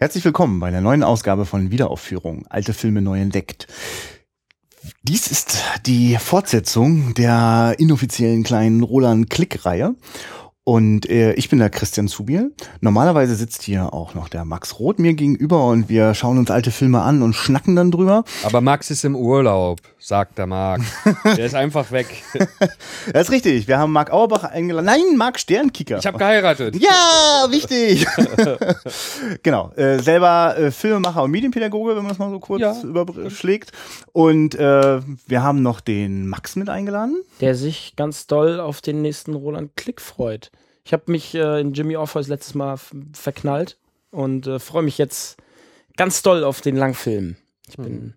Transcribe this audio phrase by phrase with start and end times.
[0.00, 3.66] Herzlich willkommen bei der neuen Ausgabe von Wiederaufführung Alte Filme neu entdeckt.
[5.02, 9.96] Dies ist die Fortsetzung der inoffiziellen kleinen Roland Klick-Reihe.
[10.68, 12.52] Und äh, ich bin der Christian Zubiel.
[12.82, 16.70] Normalerweise sitzt hier auch noch der Max Roth mir gegenüber und wir schauen uns alte
[16.70, 18.22] Filme an und schnacken dann drüber.
[18.42, 20.82] Aber Max ist im Urlaub, sagt der Marc.
[21.24, 22.08] Der ist einfach weg.
[23.14, 23.66] das ist richtig.
[23.66, 24.84] Wir haben Marc Auerbach eingeladen.
[24.84, 26.00] Nein, Marc Sternkicker.
[26.00, 26.76] Ich habe geheiratet.
[26.76, 28.06] Ja, wichtig.
[29.42, 29.70] genau.
[29.74, 32.78] Äh, selber äh, Filmemacher und Medienpädagoge, wenn man das mal so kurz ja.
[32.82, 33.72] überschlägt.
[34.12, 37.22] Und äh, wir haben noch den Max mit eingeladen.
[37.40, 40.50] Der sich ganz doll auf den nächsten Roland Klick freut.
[40.88, 42.78] Ich habe mich äh, in Jimmy Orpheus letztes Mal
[43.12, 43.76] verknallt
[44.10, 45.36] und äh, freue mich jetzt
[45.98, 47.36] ganz doll auf den Langfilm.
[47.68, 48.14] Ich bin mhm.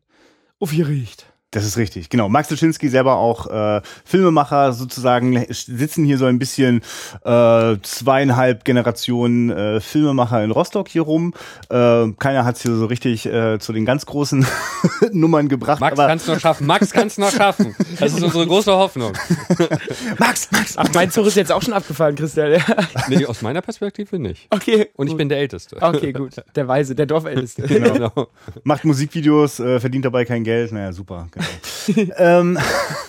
[0.58, 1.31] aufgeregt.
[1.52, 2.30] Das ist richtig, genau.
[2.30, 6.82] Max Duschinski selber auch äh, Filmemacher sozusagen, sitzen hier so ein bisschen
[7.26, 11.34] äh, zweieinhalb Generationen äh, Filmemacher in Rostock hier rum.
[11.70, 14.46] Äh, keiner hat es hier so richtig äh, zu den ganz großen
[15.12, 15.82] Nummern gebracht.
[15.82, 17.76] Max kann's noch schaffen, Max kann's noch schaffen.
[18.00, 19.12] Das ist unsere große Hoffnung.
[20.20, 20.78] Max, Max.
[20.78, 22.64] Ach, mein Zug ist jetzt auch schon abgefallen, Christian.
[23.10, 24.48] nee, aus meiner Perspektive nicht.
[24.52, 24.90] Okay.
[24.96, 25.18] Und ich gut.
[25.18, 25.76] bin der Älteste.
[25.82, 26.36] Okay, gut.
[26.56, 27.64] Der Weise, der Dorfälteste.
[27.64, 27.94] Genau.
[27.94, 28.28] genau.
[28.64, 30.72] Macht Musikvideos, äh, verdient dabei kein Geld.
[30.72, 31.28] Naja, super.
[31.32, 31.41] Genau.
[32.18, 32.58] ähm,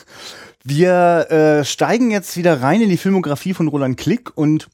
[0.64, 4.69] wir äh, steigen jetzt wieder rein in die Filmografie von Roland Klick und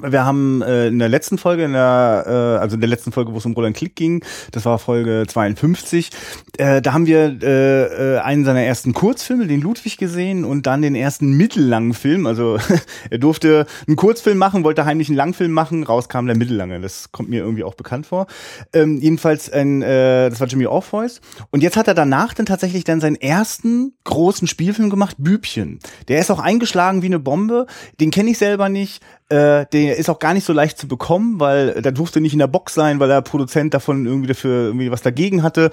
[0.00, 3.32] wir haben äh, in der letzten Folge, in der, äh, also in der letzten Folge,
[3.32, 6.10] wo es um Roland Klick ging, das war Folge 52,
[6.58, 10.82] äh, da haben wir äh, äh, einen seiner ersten Kurzfilme, den Ludwig, gesehen und dann
[10.82, 12.26] den ersten mittellangen Film.
[12.26, 12.58] Also
[13.10, 16.80] er durfte einen Kurzfilm machen, wollte heimlich einen Langfilm machen, rauskam der mittellange.
[16.80, 18.26] Das kommt mir irgendwie auch bekannt vor.
[18.72, 21.20] Ähm, jedenfalls, ein, äh, das war Jimmy Orpheus.
[21.50, 25.78] Und jetzt hat er danach dann tatsächlich dann seinen ersten großen Spielfilm gemacht, Bübchen.
[26.08, 27.66] Der ist auch eingeschlagen wie eine Bombe.
[28.00, 29.02] Den kenne ich selber nicht.
[29.32, 32.38] Äh, der ist auch gar nicht so leicht zu bekommen, weil der durfte nicht in
[32.38, 35.70] der Box sein, weil der Produzent davon irgendwie dafür irgendwie was dagegen hatte.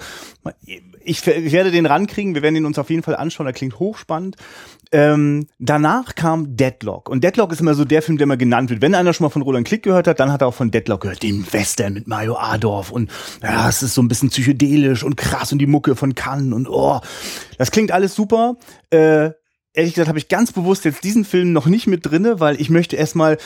[1.04, 3.78] Ich, ich werde den rankriegen, wir werden ihn uns auf jeden Fall anschauen, der klingt
[3.78, 4.36] hochspannend.
[4.92, 7.10] Ähm, danach kam Deadlock.
[7.10, 8.80] Und Deadlock ist immer so der Film, der immer genannt wird.
[8.80, 11.02] Wenn einer schon mal von Roland Klick gehört hat, dann hat er auch von Deadlock
[11.02, 12.90] gehört, dem Western mit Mario Adorf.
[12.90, 13.10] Und
[13.42, 16.66] ja, es ist so ein bisschen psychedelisch und krass und die Mucke von Cannes und
[16.66, 17.00] oh,
[17.58, 18.56] das klingt alles super.
[18.88, 19.32] Äh,
[19.72, 22.70] ehrlich gesagt habe ich ganz bewusst jetzt diesen Film noch nicht mit drinne, weil ich
[22.70, 23.38] möchte erstmal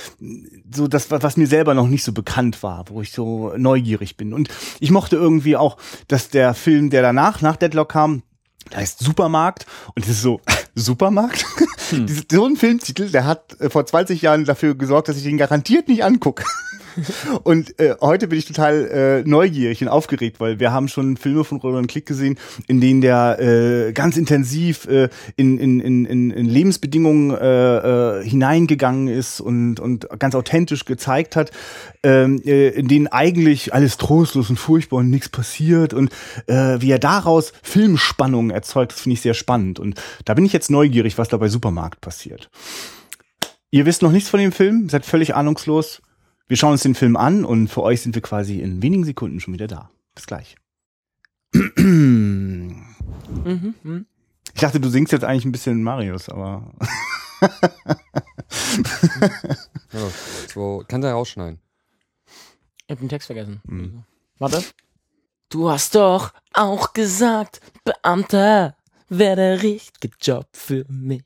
[0.72, 4.32] so das, was mir selber noch nicht so bekannt war, wo ich so neugierig bin.
[4.32, 4.48] Und
[4.80, 5.76] ich mochte irgendwie auch,
[6.08, 8.22] dass der Film, der danach, nach Deadlock kam,
[8.70, 10.40] da heißt Supermarkt und das ist so
[10.74, 11.44] Supermarkt.
[11.90, 12.06] Hm.
[12.30, 15.88] so ein Filmtitel, der hat äh, vor 20 Jahren dafür gesorgt, dass ich den garantiert
[15.88, 16.44] nicht angucke.
[17.43, 21.44] Und äh, heute bin ich total äh, neugierig und aufgeregt, weil wir haben schon Filme
[21.44, 26.47] von Roland Klick gesehen, in denen der äh, ganz intensiv äh, in, in, in, in
[26.47, 31.50] Lebensbedingungen äh, äh, hineingegangen ist und, und ganz authentisch gezeigt hat,
[32.03, 36.10] ähm, äh, in denen eigentlich alles trostlos und furchtbar und nichts passiert und
[36.47, 39.78] äh, wie er daraus Filmspannungen erzeugt, das finde ich sehr spannend.
[39.78, 42.50] Und da bin ich jetzt neugierig, was da bei Supermarkt passiert.
[43.71, 46.00] Ihr wisst noch nichts von dem Film, seid völlig ahnungslos.
[46.47, 49.41] Wir schauen uns den Film an und für euch sind wir quasi in wenigen Sekunden
[49.41, 49.91] schon wieder da.
[50.15, 50.56] Bis gleich.
[51.53, 52.84] mhm.
[54.53, 56.71] Ich dachte, du singst jetzt eigentlich ein bisschen Marius, aber.
[59.93, 60.10] ja,
[60.53, 61.60] so, kann der rausschneiden.
[62.87, 63.62] Ich hab den Text vergessen.
[63.65, 64.04] Mhm.
[64.38, 64.62] Warte.
[65.49, 68.77] Du hast doch auch gesagt, Beamter
[69.09, 71.25] wäre der richtige Job für mich.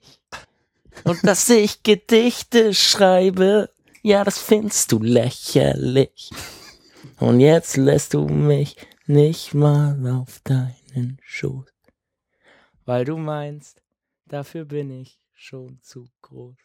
[1.04, 3.70] Und dass ich Gedichte schreibe,
[4.02, 6.30] ja, das findest du lächerlich.
[7.18, 8.76] Und jetzt lässt du mich
[9.06, 11.72] nicht mal auf deinen Schoß.
[12.84, 13.82] Weil du meinst,
[14.26, 16.56] dafür bin ich schon zu groß.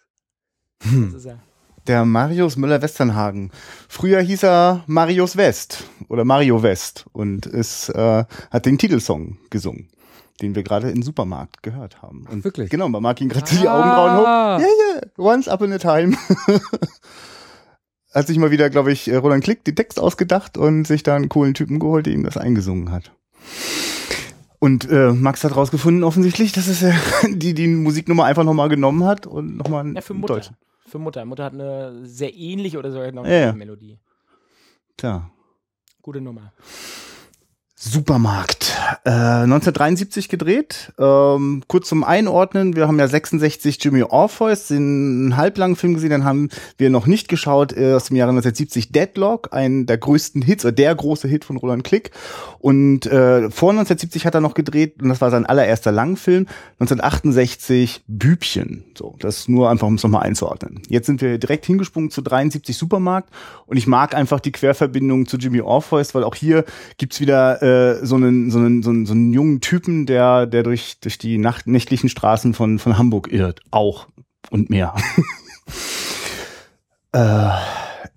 [0.84, 1.40] Hm.
[1.88, 3.52] Der Marius Müller-Westernhagen.
[3.90, 9.90] Früher hieß er Marius West oder Mario West und es äh, hat den Titelsong gesungen
[10.42, 12.26] den wir gerade im Supermarkt gehört haben.
[12.30, 12.70] Und Wirklich?
[12.70, 13.56] Genau, man mag ihn gerade ah.
[13.56, 14.24] die Augenbrauen hoch.
[14.24, 15.10] Ja, yeah, ja, yeah.
[15.18, 16.18] once up in a time.
[18.14, 21.30] hat sich mal wieder, glaube ich, Roland Klick den Text ausgedacht und sich da einen
[21.30, 23.12] coolen Typen geholt, der ihm das eingesungen hat.
[24.60, 26.94] Und äh, Max hat rausgefunden offensichtlich, dass es äh,
[27.30, 30.36] die die Musiknummer einfach nochmal genommen hat und nochmal ja, für Mutter.
[30.36, 30.56] Deutschen.
[30.88, 31.26] Für Mutter.
[31.26, 33.54] Mutter hat eine sehr ähnliche oder sogar eine ja, ja.
[33.54, 34.00] Melodie.
[34.96, 35.30] Tja.
[36.02, 36.54] Gute Nummer.
[37.86, 38.78] Supermarkt.
[39.04, 40.94] Äh, 1973 gedreht.
[40.98, 46.24] Ähm, kurz zum Einordnen, wir haben ja 66 Jimmy Orpheus, den halblangen Film gesehen, dann
[46.24, 46.48] haben
[46.78, 50.72] wir noch nicht geschaut äh, aus dem Jahre 1970 Deadlock, ein der größten Hits, oder
[50.72, 52.12] der große Hit von Roland Klick.
[52.60, 56.48] Und äh, vor 1970 hat er noch gedreht, und das war sein allererster Langfilm,
[56.80, 58.86] 1968 Bübchen.
[58.98, 60.84] So, das nur einfach, um es nochmal einzuordnen.
[60.88, 63.30] Jetzt sind wir direkt hingesprungen zu 73 Supermarkt
[63.66, 66.64] und ich mag einfach die Querverbindung zu Jimmy Orpheus, weil auch hier
[66.98, 70.46] gibt's wieder äh, äh, so, einen, so, einen, so, einen, so einen jungen Typen, der,
[70.46, 73.62] der durch, durch die Nacht, nächtlichen Straßen von, von Hamburg irrt.
[73.72, 74.08] Auch
[74.50, 74.94] und mehr.
[77.14, 77.50] äh,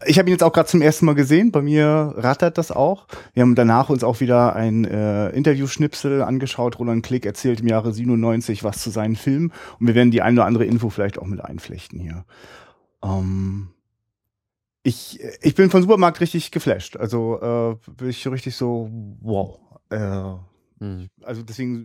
[0.07, 1.53] ich habe ihn jetzt auch gerade zum ersten Mal gesehen.
[1.53, 3.07] Bei mir rattert das auch.
[3.35, 6.79] Wir haben danach uns auch wieder ein äh, Interview-Schnipsel angeschaut.
[6.79, 9.53] Roland Klick erzählt im Jahre 97 was zu seinen Filmen.
[9.81, 12.25] Und wir werden die eine oder andere Info vielleicht auch mit einflechten hier.
[13.03, 13.69] Ähm,
[14.87, 16.97] ich, ich bin von Supermarkt richtig geflasht.
[16.97, 18.89] Also äh, bin ich richtig so,
[19.21, 19.59] wow.
[19.91, 20.37] Äh,
[20.79, 21.09] hm.
[21.25, 21.85] Also deswegen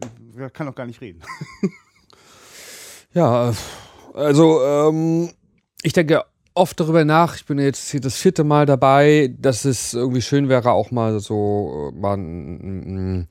[0.53, 1.21] kann auch gar nicht reden.
[3.13, 3.53] ja,
[4.13, 5.31] also ähm,
[5.81, 7.35] ich denke oft darüber nach.
[7.35, 11.19] Ich bin jetzt hier das vierte Mal dabei, dass es irgendwie schön wäre, auch mal
[11.19, 13.25] so äh, mal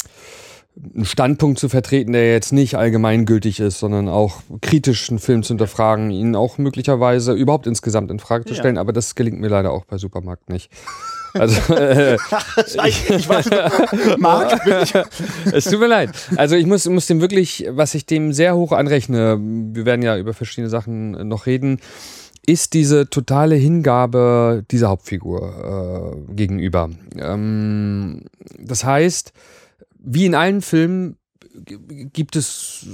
[0.77, 5.49] einen Standpunkt zu vertreten, der jetzt nicht allgemeingültig ist, sondern auch kritisch einen Film zu
[5.49, 8.77] hinterfragen, ihn auch möglicherweise überhaupt insgesamt in Frage zu stellen.
[8.77, 8.81] Ja.
[8.81, 10.71] Aber das gelingt mir leider auch bei Supermarkt nicht.
[11.35, 12.17] Also, äh,
[12.87, 13.51] ich, ich weiß,
[14.19, 14.61] Marc,
[15.53, 16.11] es tut mir leid.
[16.37, 20.17] Also ich muss, muss dem wirklich, was ich dem sehr hoch anrechne, wir werden ja
[20.17, 21.81] über verschiedene Sachen noch reden,
[22.47, 26.91] ist diese totale Hingabe dieser Hauptfigur äh, gegenüber.
[27.17, 28.23] Ähm,
[28.59, 29.33] das heißt,
[30.03, 31.17] wie in allen Filmen
[32.13, 32.87] gibt es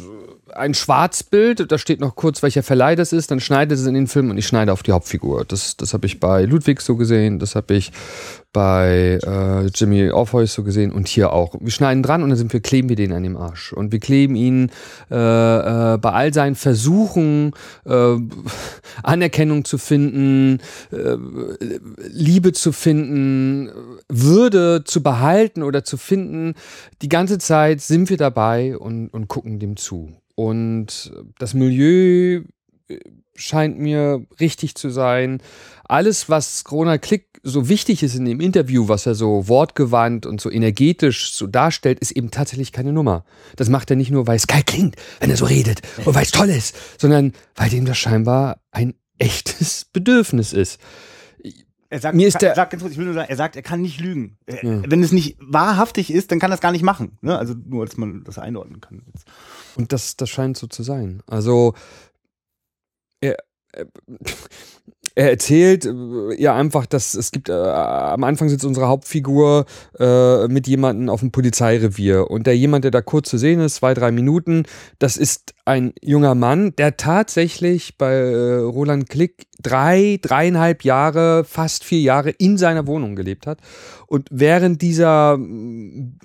[0.55, 4.07] ein Schwarzbild, da steht noch kurz, welcher Verleih das ist, dann schneidet es in den
[4.07, 5.45] Film und ich schneide auf die Hauptfigur.
[5.45, 7.93] Das, das habe ich bei Ludwig so gesehen, das habe ich
[8.57, 11.57] bei äh, Jimmy Orpheus so gesehen und hier auch.
[11.61, 13.75] Wir schneiden dran und dann sind wir, kleben wir den an dem Arsch.
[13.75, 14.71] Und wir kleben ihn
[15.11, 17.53] äh, äh, bei all seinen Versuchen,
[17.85, 18.17] äh,
[19.03, 20.61] Anerkennung zu finden,
[20.91, 21.19] äh,
[22.09, 23.71] Liebe zu finden,
[24.09, 26.55] Würde zu behalten oder zu finden.
[27.03, 30.15] Die ganze Zeit sind wir dabei und, und gucken dem zu.
[30.35, 32.41] Und das Milieu
[32.89, 33.01] äh,
[33.37, 35.41] scheint mir richtig zu sein.
[35.85, 40.41] Alles, was Corona Klick so wichtig ist in dem Interview, was er so wortgewandt und
[40.41, 43.25] so energetisch so darstellt, ist eben tatsächlich keine Nummer.
[43.55, 46.25] Das macht er nicht nur, weil es geil klingt, wenn er so redet und weil
[46.25, 50.81] es toll ist, sondern weil dem das scheinbar ein echtes Bedürfnis ist.
[51.89, 53.81] Er sagt, Mir ist der, er sagt, ich will nur sagen, er sagt, er kann
[53.81, 54.39] nicht lügen.
[54.49, 54.83] Ja.
[54.91, 57.17] Wenn es nicht wahrhaftig ist, dann kann er es gar nicht machen.
[57.21, 57.39] Ne?
[57.39, 59.03] Also nur, dass man das einordnen kann.
[59.77, 61.23] Und das, das scheint so zu sein.
[61.29, 61.75] Also
[63.21, 63.37] er,
[63.73, 63.87] er
[65.17, 69.65] er erzählt äh, ja einfach, dass es gibt, äh, am Anfang sitzt unsere Hauptfigur
[69.99, 72.31] äh, mit jemandem auf dem Polizeirevier.
[72.31, 74.65] Und der jemand, der da kurz zu sehen ist, zwei, drei Minuten,
[74.99, 81.83] das ist ein junger Mann, der tatsächlich bei äh, Roland Klick drei, dreieinhalb Jahre, fast
[81.83, 83.61] vier Jahre in seiner Wohnung gelebt hat.
[84.07, 86.19] Und während dieser mm,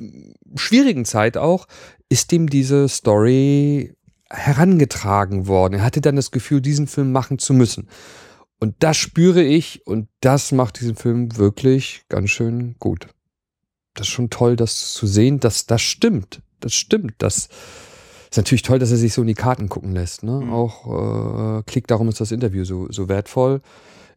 [0.55, 1.65] schwierigen Zeit auch
[2.09, 3.93] ist ihm diese Story
[4.31, 5.75] herangetragen worden.
[5.75, 7.87] Er hatte dann das Gefühl, diesen Film machen zu müssen.
[8.59, 13.07] Und das spüre ich und das macht diesen Film wirklich ganz schön gut.
[13.93, 16.41] Das ist schon toll, das zu sehen, dass das stimmt.
[16.59, 17.15] Das stimmt.
[17.17, 17.49] Das
[18.29, 20.23] ist natürlich toll, dass er sich so in die Karten gucken lässt.
[20.23, 20.41] Ne?
[20.41, 20.53] Mhm.
[20.53, 23.61] Auch äh, Klick, darum ist das Interview so, so wertvoll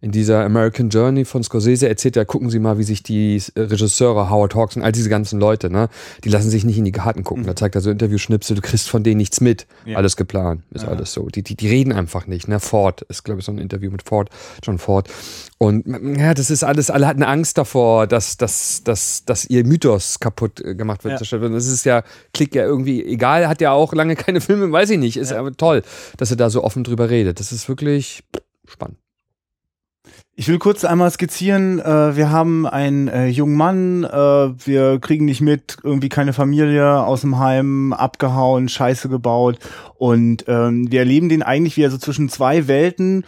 [0.05, 4.29] in dieser American Journey von Scorsese erzählt er, gucken Sie mal, wie sich die Regisseure,
[4.29, 5.89] Howard Hawks und all diese ganzen Leute, ne,
[6.25, 7.45] die lassen sich nicht in die Karten gucken.
[7.45, 7.47] Mhm.
[7.47, 9.67] Da zeigt er so Interviewschnipsel, du kriegst von denen nichts mit.
[9.87, 9.97] Ja.
[9.97, 10.89] Alles geplant, ist ja.
[10.89, 11.29] alles so.
[11.29, 12.61] Die, die, die reden einfach nicht, ne.
[12.61, 14.29] Ford ist, glaube ich, so ein Interview mit Ford,
[14.63, 15.09] John Ford.
[15.57, 15.87] Und
[16.19, 20.61] ja, das ist alles, alle hatten Angst davor, dass, dass, dass, dass ihr Mythos kaputt
[20.61, 21.19] äh, gemacht wird.
[21.19, 21.39] Ja.
[21.49, 22.03] Das ist ja,
[22.35, 25.17] Klick ja irgendwie egal, hat ja auch lange keine Filme, weiß ich nicht.
[25.17, 25.39] Ist ja.
[25.39, 25.81] aber toll,
[26.19, 27.41] dass er da so offen drüber redet.
[27.41, 28.23] Das ist wirklich
[28.67, 28.99] spannend.
[30.37, 34.09] Ich will kurz einmal skizzieren, äh, wir haben einen äh, jungen Mann, äh,
[34.67, 39.61] wir kriegen nicht mit, irgendwie keine Familie aus dem Heim, abgehauen, Scheiße gebaut
[39.95, 43.25] und ähm, wir erleben den eigentlich, wie er so zwischen zwei Welten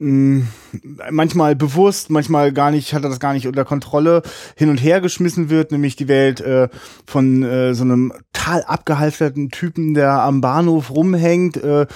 [0.00, 4.22] manchmal bewusst, manchmal gar nicht, hat er das gar nicht unter Kontrolle,
[4.56, 6.68] hin und her geschmissen wird, nämlich die Welt äh,
[7.04, 8.12] von äh, so einem
[8.48, 11.86] total abgehalfterten Typen, der am Bahnhof rumhängt, äh,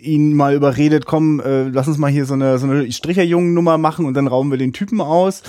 [0.00, 4.06] ihn mal überredet, komm, äh, lass uns mal hier so eine, so eine Stricherjungen-Nummer machen
[4.06, 5.42] und dann rauben wir den Typen aus.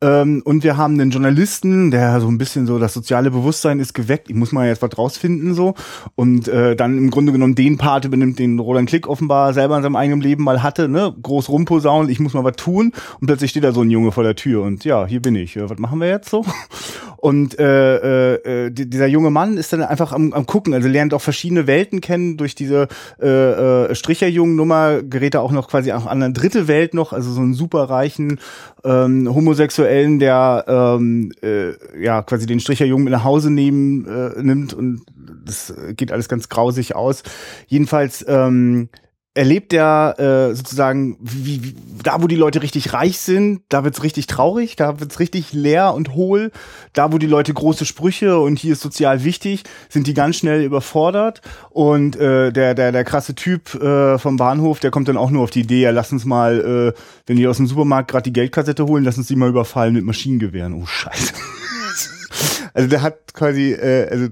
[0.00, 3.94] Ähm, und wir haben einen Journalisten, der so ein bisschen so, das soziale Bewusstsein ist
[3.94, 5.74] geweckt, ich muss mal jetzt was rausfinden so.
[6.14, 9.82] Und äh, dann im Grunde genommen den Part übernimmt, den Roland Klick offenbar selber in
[9.82, 11.14] seinem eigenen Leben mal hatte, ne?
[11.20, 12.92] Groß rumposaunen, ich muss mal was tun.
[13.20, 15.58] Und plötzlich steht da so ein Junge vor der Tür und ja, hier bin ich.
[15.60, 16.44] Was machen wir jetzt so?
[17.20, 21.12] Und äh, äh, äh dieser junge Mann ist dann einfach am, am gucken, also lernt
[21.12, 22.86] auch verschiedene Welten kennen durch diese
[23.20, 27.32] äh, äh, Stricherjungen-Nummer, gerät er auch noch quasi auch an eine dritte Welt noch, also
[27.32, 28.38] so einen superreichen
[28.84, 34.72] ähm, Homosexuellen, der ähm, äh, ja quasi den Stricherjungen mit nach Hause nehmen äh, nimmt
[34.72, 35.02] und
[35.44, 37.22] das geht alles ganz grausig aus.
[37.66, 38.90] Jedenfalls ähm,
[39.38, 44.02] erlebt er äh, sozusagen, wie, wie, da wo die Leute richtig reich sind, da wird's
[44.02, 46.50] richtig traurig, da wird's richtig leer und hohl.
[46.92, 50.64] Da wo die Leute große Sprüche und hier ist sozial wichtig, sind die ganz schnell
[50.64, 51.40] überfordert.
[51.70, 55.44] Und äh, der, der, der krasse Typ äh, vom Bahnhof, der kommt dann auch nur
[55.44, 58.32] auf die Idee, ja, lass uns mal, äh, wenn die aus dem Supermarkt gerade die
[58.32, 60.74] Geldkassette holen, lass uns die mal überfallen mit Maschinengewehren.
[60.74, 61.34] Oh Scheiße.
[62.74, 64.30] also der hat quasi, äh, also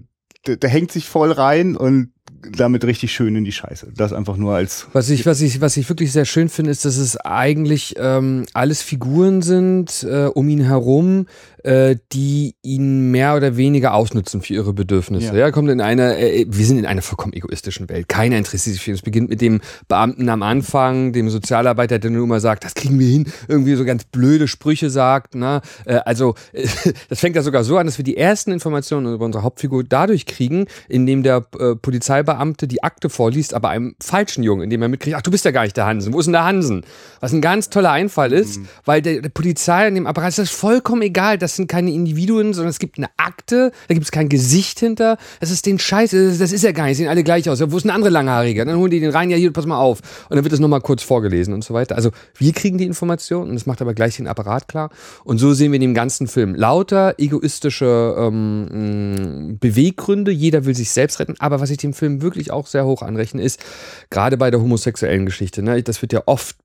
[0.48, 2.10] der, der hängt sich voll rein und
[2.50, 3.88] damit richtig schön in die Scheiße.
[3.96, 4.86] Das einfach nur als.
[4.92, 8.44] Was ich, was ich, was ich wirklich sehr schön finde, ist, dass es eigentlich ähm,
[8.52, 11.26] alles Figuren sind äh, um ihn herum,
[11.66, 15.26] äh, die ihn mehr oder weniger ausnutzen für ihre Bedürfnisse.
[15.26, 18.08] Ja, ja kommt in einer, äh, wir sind in einer vollkommen egoistischen Welt.
[18.08, 19.00] Keiner interessiert sich für uns.
[19.00, 23.00] Es beginnt mit dem Beamten am Anfang, dem Sozialarbeiter, der nur immer sagt, das kriegen
[23.00, 25.34] wir hin, irgendwie so ganz blöde Sprüche sagt.
[25.34, 25.60] Ne?
[25.86, 26.36] Äh, also
[27.08, 30.26] das fängt ja sogar so an, dass wir die ersten Informationen über unsere Hauptfigur dadurch
[30.26, 35.16] kriegen, indem der äh, Polizeibeamte die Akte vorliest, aber einem falschen Jungen, indem er mitkriegt,
[35.16, 36.12] ach, du bist ja gar nicht der Hansen.
[36.12, 36.84] Wo ist denn der Hansen?
[37.18, 38.68] Was ein ganz toller Einfall ist, mhm.
[38.84, 42.54] weil der, der Polizei in dem Apparat ist das vollkommen egal, dass sind keine Individuen,
[42.54, 45.18] sondern es gibt eine Akte, da gibt es kein Gesicht hinter.
[45.40, 47.60] Das ist den Scheiß, das ist ja gar nicht, sehen alle gleich aus.
[47.60, 48.64] Wo ist ein andere Langhaarige?
[48.64, 50.00] Dann holen die den rein, ja hier, pass mal auf.
[50.28, 51.96] Und dann wird das nochmal kurz vorgelesen und so weiter.
[51.96, 54.90] Also wir kriegen die Information und das macht aber gleich den Apparat klar.
[55.24, 60.30] Und so sehen wir in dem ganzen Film lauter egoistische ähm, Beweggründe.
[60.30, 61.34] Jeder will sich selbst retten.
[61.38, 63.64] Aber was ich dem Film wirklich auch sehr hoch anrechne, ist,
[64.10, 66.56] gerade bei der homosexuellen Geschichte, ne, das wird ja oft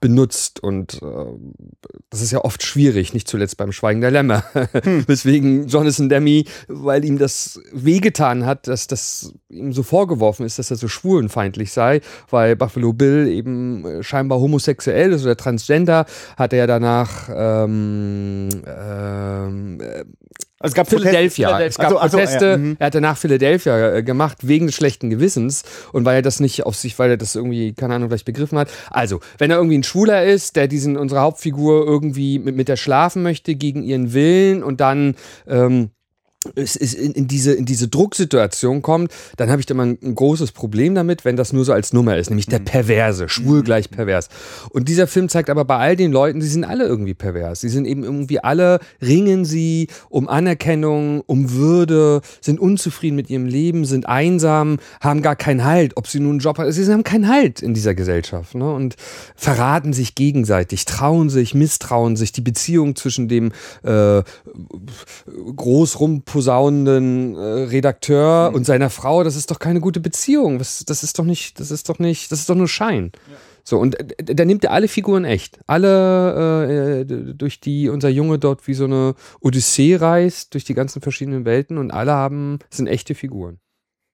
[0.00, 1.06] benutzt und äh,
[2.08, 4.42] das ist ja oft schwierig, nicht zuletzt beim Schweigen der Lämmer.
[4.72, 5.04] Hm.
[5.08, 10.70] Weswegen Jonathan Demi, weil ihm das wehgetan hat, dass das ihm so vorgeworfen ist, dass
[10.70, 12.00] er so schwulenfeindlich sei,
[12.30, 19.80] weil Buffalo Bill eben äh, scheinbar homosexuell ist oder transgender, hat er danach ähm, ähm,
[19.80, 20.04] äh,
[20.62, 21.48] also es gab Philadelphia.
[21.48, 21.66] Philadelphia.
[21.66, 22.44] Es gab also, also, Proteste.
[22.44, 22.76] Ja, mhm.
[22.78, 25.62] er hat danach Philadelphia äh, gemacht wegen des schlechten Gewissens
[25.92, 28.58] und weil er das nicht auf sich, weil er das irgendwie, keine Ahnung, vielleicht begriffen
[28.58, 28.68] hat.
[28.90, 32.76] Also, wenn er irgendwie ein Schwuler ist, der diesen unsere Hauptfigur irgendwie mit, mit der
[32.76, 35.14] schlafen möchte gegen ihren Willen und dann
[35.48, 35.90] ähm,
[36.54, 39.98] es ist in, in, diese, in diese Drucksituation kommt, dann habe ich da mal ein,
[40.02, 42.64] ein, großes Problem damit, wenn das nur so als Nummer ist, nämlich der mhm.
[42.64, 43.64] Perverse, schwul mhm.
[43.64, 44.28] gleich pervers.
[44.70, 47.60] Und dieser Film zeigt aber bei all den Leuten, sie sind alle irgendwie pervers.
[47.60, 53.44] Sie sind eben irgendwie alle, ringen sie um Anerkennung, um Würde, sind unzufrieden mit ihrem
[53.44, 56.72] Leben, sind einsam, haben gar keinen Halt, ob sie nun einen Job haben.
[56.72, 58.72] Sie haben keinen Halt in dieser Gesellschaft ne?
[58.72, 58.96] und
[59.36, 62.32] verraten sich gegenseitig, trauen sich, misstrauen sich.
[62.32, 64.22] Die Beziehung zwischen dem äh,
[65.54, 68.56] groß rum posaunenden äh, Redakteur mhm.
[68.56, 70.58] und seiner Frau, das ist doch keine gute Beziehung.
[70.58, 73.10] Das, das ist doch nicht, das ist doch nicht, das ist doch nur Schein.
[73.28, 73.36] Ja.
[73.64, 75.58] So, und äh, da nimmt er alle Figuren echt.
[75.66, 81.02] Alle, äh, durch die unser Junge dort wie so eine Odyssee reist, durch die ganzen
[81.02, 83.58] verschiedenen Welten und alle haben, sind echte Figuren.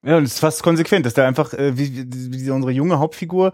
[0.05, 2.99] Ja, und es ist fast konsequent, dass der einfach, äh, wie, wie, wie unsere junge
[2.99, 3.53] Hauptfigur,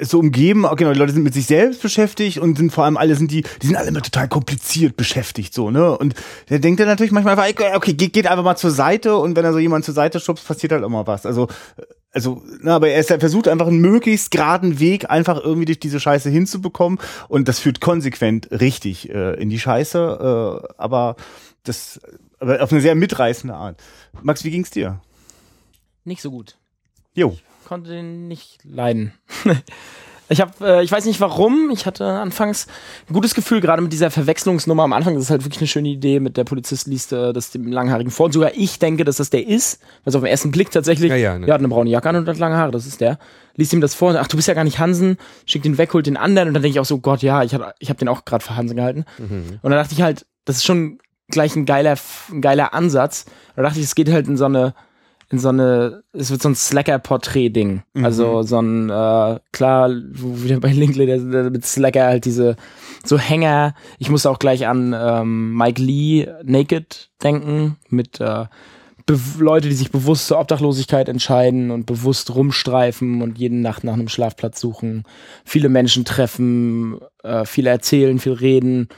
[0.00, 3.14] so umgeben, genau, die Leute sind mit sich selbst beschäftigt und sind vor allem alle
[3.14, 5.96] sind die, die sind alle immer total kompliziert beschäftigt, so, ne?
[5.96, 6.14] Und
[6.50, 9.44] der denkt dann natürlich manchmal einfach, okay, geht, geht einfach mal zur Seite und wenn
[9.44, 11.24] er so jemand zur Seite schubst, passiert halt immer was.
[11.24, 11.48] Also,
[12.12, 15.80] also, na, aber er, ist, er versucht einfach einen möglichst geraden Weg einfach irgendwie durch
[15.80, 21.16] diese Scheiße hinzubekommen und das führt konsequent richtig äh, in die Scheiße, äh, aber
[21.64, 22.00] das,
[22.38, 23.82] aber auf eine sehr mitreißende Art.
[24.22, 25.00] Max, wie ging's dir?
[26.06, 26.56] Nicht so gut.
[27.14, 27.36] Jo
[27.66, 29.12] konnte den nicht leiden.
[30.28, 32.66] ich habe, äh, ich weiß nicht warum, ich hatte anfangs
[33.10, 35.14] ein gutes Gefühl, gerade mit dieser Verwechslungsnummer am Anfang.
[35.14, 36.20] Das ist halt wirklich eine schöne Idee.
[36.20, 38.26] Mit der Polizist liest äh, das dem langhaarigen vor.
[38.26, 39.80] Und sogar ich denke, dass das der ist.
[40.04, 41.10] Also auf den ersten Blick tatsächlich.
[41.10, 41.46] Ja, ja, ne.
[41.46, 42.70] ja, hat eine braune Jacke an und hat lange Haare.
[42.70, 43.18] Das ist der.
[43.56, 44.10] Liest ihm das vor.
[44.10, 45.18] Und, Ach, du bist ja gar nicht Hansen.
[45.44, 46.48] Schickt ihn weg, holt den anderen.
[46.48, 48.44] Und dann denke ich auch so, Gott, ja, ich habe ich hab den auch gerade
[48.44, 49.04] für Hansen gehalten.
[49.18, 49.58] Mhm.
[49.60, 50.98] Und dann dachte ich halt, das ist schon
[51.28, 51.96] gleich ein geiler,
[52.30, 53.26] ein geiler Ansatz.
[53.56, 54.74] Da dachte ich, es geht halt in so eine
[55.28, 57.82] in so eine, es wird so ein Slacker-Porträt-Ding.
[57.94, 58.04] Mhm.
[58.04, 62.56] Also so ein, äh, klar, wieder bei Linklater mit Slacker halt diese
[63.04, 63.74] so Hänger.
[63.98, 68.46] Ich muss auch gleich an ähm, Mike Lee Naked denken, mit äh,
[69.38, 74.08] Leute, die sich bewusst zur Obdachlosigkeit entscheiden und bewusst rumstreifen und jeden Nacht nach einem
[74.08, 75.04] Schlafplatz suchen,
[75.44, 78.88] viele Menschen treffen, äh, viel erzählen, viel reden,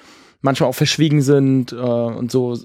[0.41, 2.57] manchmal auch verschwiegen sind äh, und so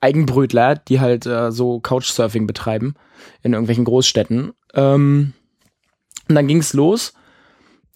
[0.00, 2.94] Eigenbrötler, die halt äh, so Couchsurfing betreiben
[3.42, 4.52] in irgendwelchen Großstädten.
[4.74, 5.32] Ähm,
[6.28, 7.14] und dann ging's los.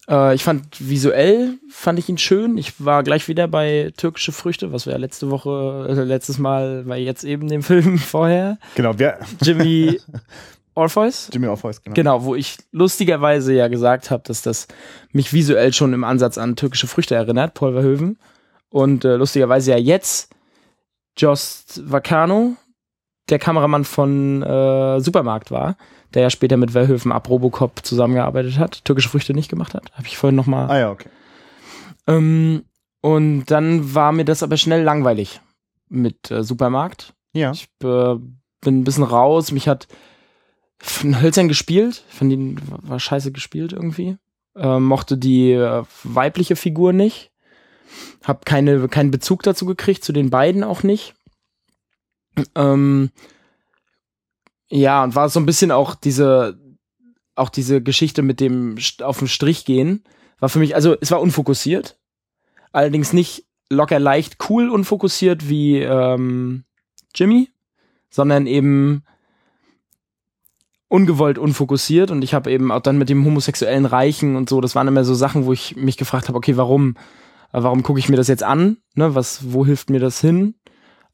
[0.09, 2.57] Äh, ich fand visuell fand ich ihn schön.
[2.57, 6.85] Ich war gleich wieder bei türkische Früchte, was wir ja letzte Woche, äh, letztes Mal,
[6.87, 8.57] war jetzt eben dem Film vorher.
[8.75, 9.99] Genau, wer, Jimmy
[10.75, 11.29] Orpheus.
[11.31, 11.93] Jimmy Orpheus, genau.
[11.93, 14.67] Genau, wo ich lustigerweise ja gesagt habe, dass das
[15.11, 18.17] mich visuell schon im Ansatz an türkische Früchte erinnert, Paul Verhoeven.
[18.69, 20.29] Und äh, lustigerweise ja jetzt
[21.17, 22.55] Jost Vacano,
[23.29, 25.77] der Kameramann von äh, Supermarkt war,
[26.13, 29.91] der ja später mit Verhoeven ab Robocop zusammengearbeitet hat, türkische Früchte nicht gemacht hat.
[29.93, 30.69] Habe ich vorhin nochmal.
[30.69, 31.09] Ah ja, okay.
[32.07, 32.63] Ähm,
[33.01, 35.41] und dann war mir das aber schnell langweilig
[35.89, 37.13] mit äh, Supermarkt.
[37.33, 37.51] Ja.
[37.51, 38.15] Ich äh,
[38.61, 39.51] bin ein bisschen raus.
[39.51, 39.87] Mich hat
[40.77, 42.03] von Hölzern gespielt.
[42.09, 44.17] Fand ihn war scheiße gespielt irgendwie.
[44.55, 47.30] Äh, mochte die äh, weibliche Figur nicht.
[48.23, 51.13] Hab keine, keinen Bezug dazu gekriegt, zu den beiden auch nicht.
[52.55, 53.09] Ähm,
[54.69, 56.57] ja, und war so ein bisschen auch diese,
[57.35, 60.03] auch diese Geschichte mit dem auf den Strich gehen.
[60.39, 61.97] War für mich, also es war unfokussiert.
[62.71, 66.63] Allerdings nicht locker leicht cool unfokussiert wie ähm,
[67.15, 67.49] Jimmy,
[68.09, 69.03] sondern eben
[70.91, 74.75] ungewollt unfokussiert und ich habe eben auch dann mit dem homosexuellen Reichen und so, das
[74.75, 76.95] waren immer so Sachen, wo ich mich gefragt habe, okay, warum,
[77.51, 78.77] warum gucke ich mir das jetzt an?
[78.95, 80.55] Ne, was, wo hilft mir das hin?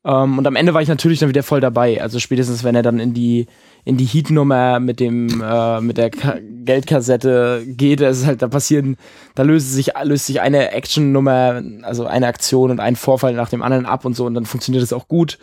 [0.05, 2.01] Ähm, und am Ende war ich natürlich dann wieder voll dabei.
[2.01, 3.47] Also spätestens, wenn er dann in die
[3.83, 8.47] in die Heat-Nummer mit dem äh, mit der Ka Geldkassette geht, das ist halt, da
[8.47, 8.97] passieren,
[9.35, 13.61] da löst sich löst sich eine Action-Nummer, also eine Aktion und ein Vorfall nach dem
[13.61, 15.37] anderen ab und so und dann funktioniert das auch gut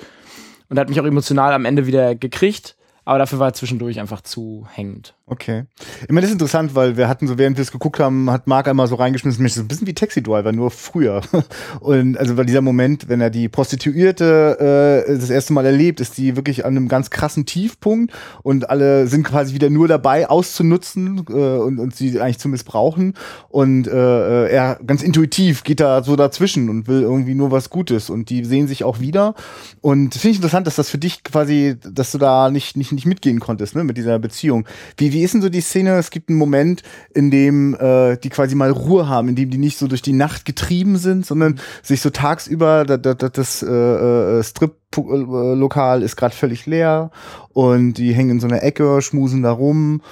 [0.69, 2.77] und hat mich auch emotional am Ende wieder gekriegt.
[3.07, 5.15] Aber dafür war er zwischendurch einfach zu hängend.
[5.27, 5.65] Okay.
[6.09, 8.69] Meine, das ist interessant, weil wir hatten so, während wir es geguckt haben, hat Marc
[8.69, 11.23] einmal so reingeschmissen, Mensch, ist ein bisschen wie Taxi Driver, nur früher.
[11.81, 16.19] Und also weil dieser Moment, wenn er die Prostituierte äh, das erste Mal erlebt, ist
[16.19, 18.13] die wirklich an einem ganz krassen Tiefpunkt
[18.43, 23.15] und alle sind quasi wieder nur dabei, auszunutzen äh, und, und sie eigentlich zu missbrauchen.
[23.49, 28.11] Und äh, er ganz intuitiv geht da so dazwischen und will irgendwie nur was Gutes.
[28.11, 29.35] Und die sehen sich auch wieder.
[29.81, 33.07] Und finde ich interessant, dass das für dich quasi, dass du da nicht, nicht, nicht
[33.07, 34.67] mitgehen konntest, ne, mit dieser Beziehung.
[34.99, 35.97] Wie, wie ist denn so die Szene?
[35.97, 36.83] Es gibt einen Moment,
[37.15, 40.13] in dem äh, die quasi mal Ruhe haben, in dem die nicht so durch die
[40.13, 46.17] Nacht getrieben sind, sondern sich so tagsüber, da, da, da, das äh, äh, Strip-Lokal ist
[46.17, 47.11] gerade völlig leer
[47.53, 50.03] und die hängen in so einer Ecke, schmusen da rum.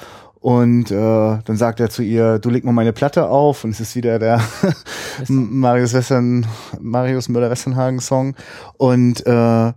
[0.40, 3.78] Und äh, dann sagt er zu ihr, du leg mal meine Platte auf und es
[3.78, 4.40] ist wieder der
[5.28, 6.46] Marius Western,
[6.80, 8.34] Marius Müller-Westernhagen-Song.
[8.76, 9.72] Und äh,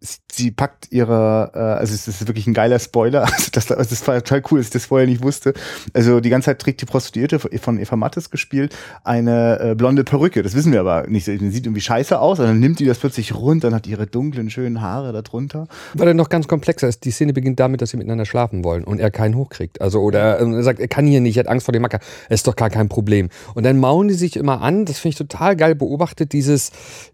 [0.00, 4.06] sie- sie packt ihre, äh, also es ist wirklich ein geiler Spoiler, also das, das
[4.06, 5.52] war total cool, dass ich das vorher nicht wusste.
[5.94, 10.42] Also die ganze Zeit trägt die Prostituierte von Eva Mattes gespielt eine äh, blonde Perücke.
[10.42, 11.26] Das wissen wir aber nicht.
[11.26, 14.06] Die sieht irgendwie scheiße aus, und dann nimmt die das plötzlich rund, dann hat ihre
[14.06, 15.66] dunklen, schönen Haare da drunter.
[15.94, 17.04] Weil er noch ganz komplexer ist.
[17.04, 19.80] Die Szene beginnt damit, dass sie miteinander schlafen wollen und er keinen hochkriegt.
[19.80, 21.98] Also, oder äh, er sagt, er kann hier nicht, er hat Angst vor dem Macker.
[22.28, 23.28] Ist doch gar kein Problem.
[23.54, 24.84] Und dann mauern die sich immer an.
[24.84, 26.70] Das finde ich total geil beobachtet, dieses,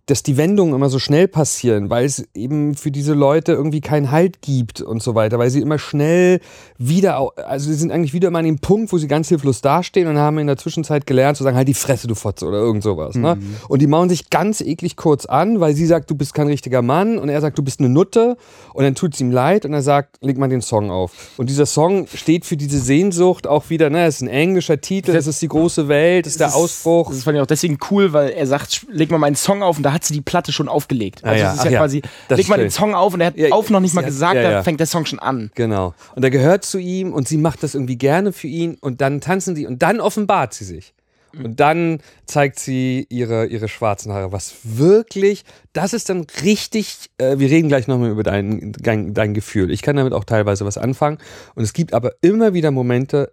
[0.07, 4.11] dass die Wendungen immer so schnell passieren, weil es eben für diese Leute irgendwie keinen
[4.11, 6.41] Halt gibt und so weiter, weil sie immer schnell
[6.79, 10.09] wieder, also sie sind eigentlich wieder immer an dem Punkt, wo sie ganz hilflos dastehen
[10.09, 12.83] und haben in der Zwischenzeit gelernt zu sagen, halt die Fresse, du Fotze oder irgend
[12.83, 13.15] sowas.
[13.15, 13.39] Ne?
[13.69, 16.83] Und die mauern sich ganz eklig kurz an, weil sie sagt, du bist kein richtiger
[16.83, 18.37] Mann und er sagt, du bist eine Nutte
[18.73, 21.13] und dann tut es ihm leid und er sagt, leg mal den Song auf.
[21.37, 25.13] Und dieser Song steht für diese Sehnsucht auch wieder, ne, es ist ein englischer Titel,
[25.15, 27.11] es ist die große Welt, es ist der Ausbruch.
[27.11, 29.83] Das fand ich auch deswegen cool, weil er sagt, leg mal meinen Song auf und
[29.83, 31.25] da hat sie die Platte schon aufgelegt.
[31.25, 31.53] Also ja.
[31.53, 31.79] es ist ja, ja.
[31.79, 32.64] quasi, Das leg mal schön.
[32.65, 34.51] Den Song auf und er hat Ja, auf noch nicht mal ja, gesagt, ja, ja.
[34.51, 35.51] da fängt der Song schon an.
[35.55, 35.95] Genau.
[36.15, 39.21] Und er gehört zu ihm und sie macht das irgendwie gerne für ihn und dann
[39.21, 40.95] tanzen sie und dann offenbart sie sich.
[41.43, 47.39] Und dann zeigt sie ihre, ihre schwarzen Haare, was wirklich, das ist dann richtig, äh,
[47.39, 49.71] wir reden gleich nochmal über dein, dein, dein Gefühl.
[49.71, 51.19] Ich kann damit auch teilweise was anfangen.
[51.55, 53.33] Und es gibt aber immer wieder Momente,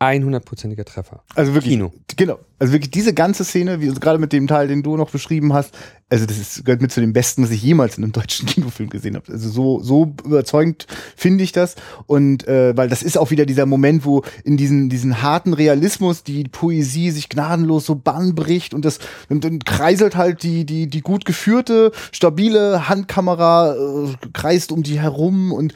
[0.00, 1.22] 100%iger Treffer.
[1.34, 1.92] Also wirklich, Kino.
[2.16, 2.38] genau.
[2.58, 5.76] Also wirklich diese ganze Szene, wie gerade mit dem Teil, den du noch beschrieben hast,
[6.10, 8.90] also das ist, gehört mit zu den besten, was ich jemals in einem deutschen Kinofilm
[8.90, 9.32] gesehen habe.
[9.32, 11.76] Also so, so überzeugend finde ich das.
[12.06, 16.24] Und äh, weil das ist auch wieder dieser Moment, wo in diesen, diesen harten Realismus
[16.24, 20.88] die Poesie sich gnadenlos so Bann bricht und das und dann kreiselt halt die, die,
[20.88, 25.74] die gut geführte, stabile Handkamera, äh, kreist um die herum und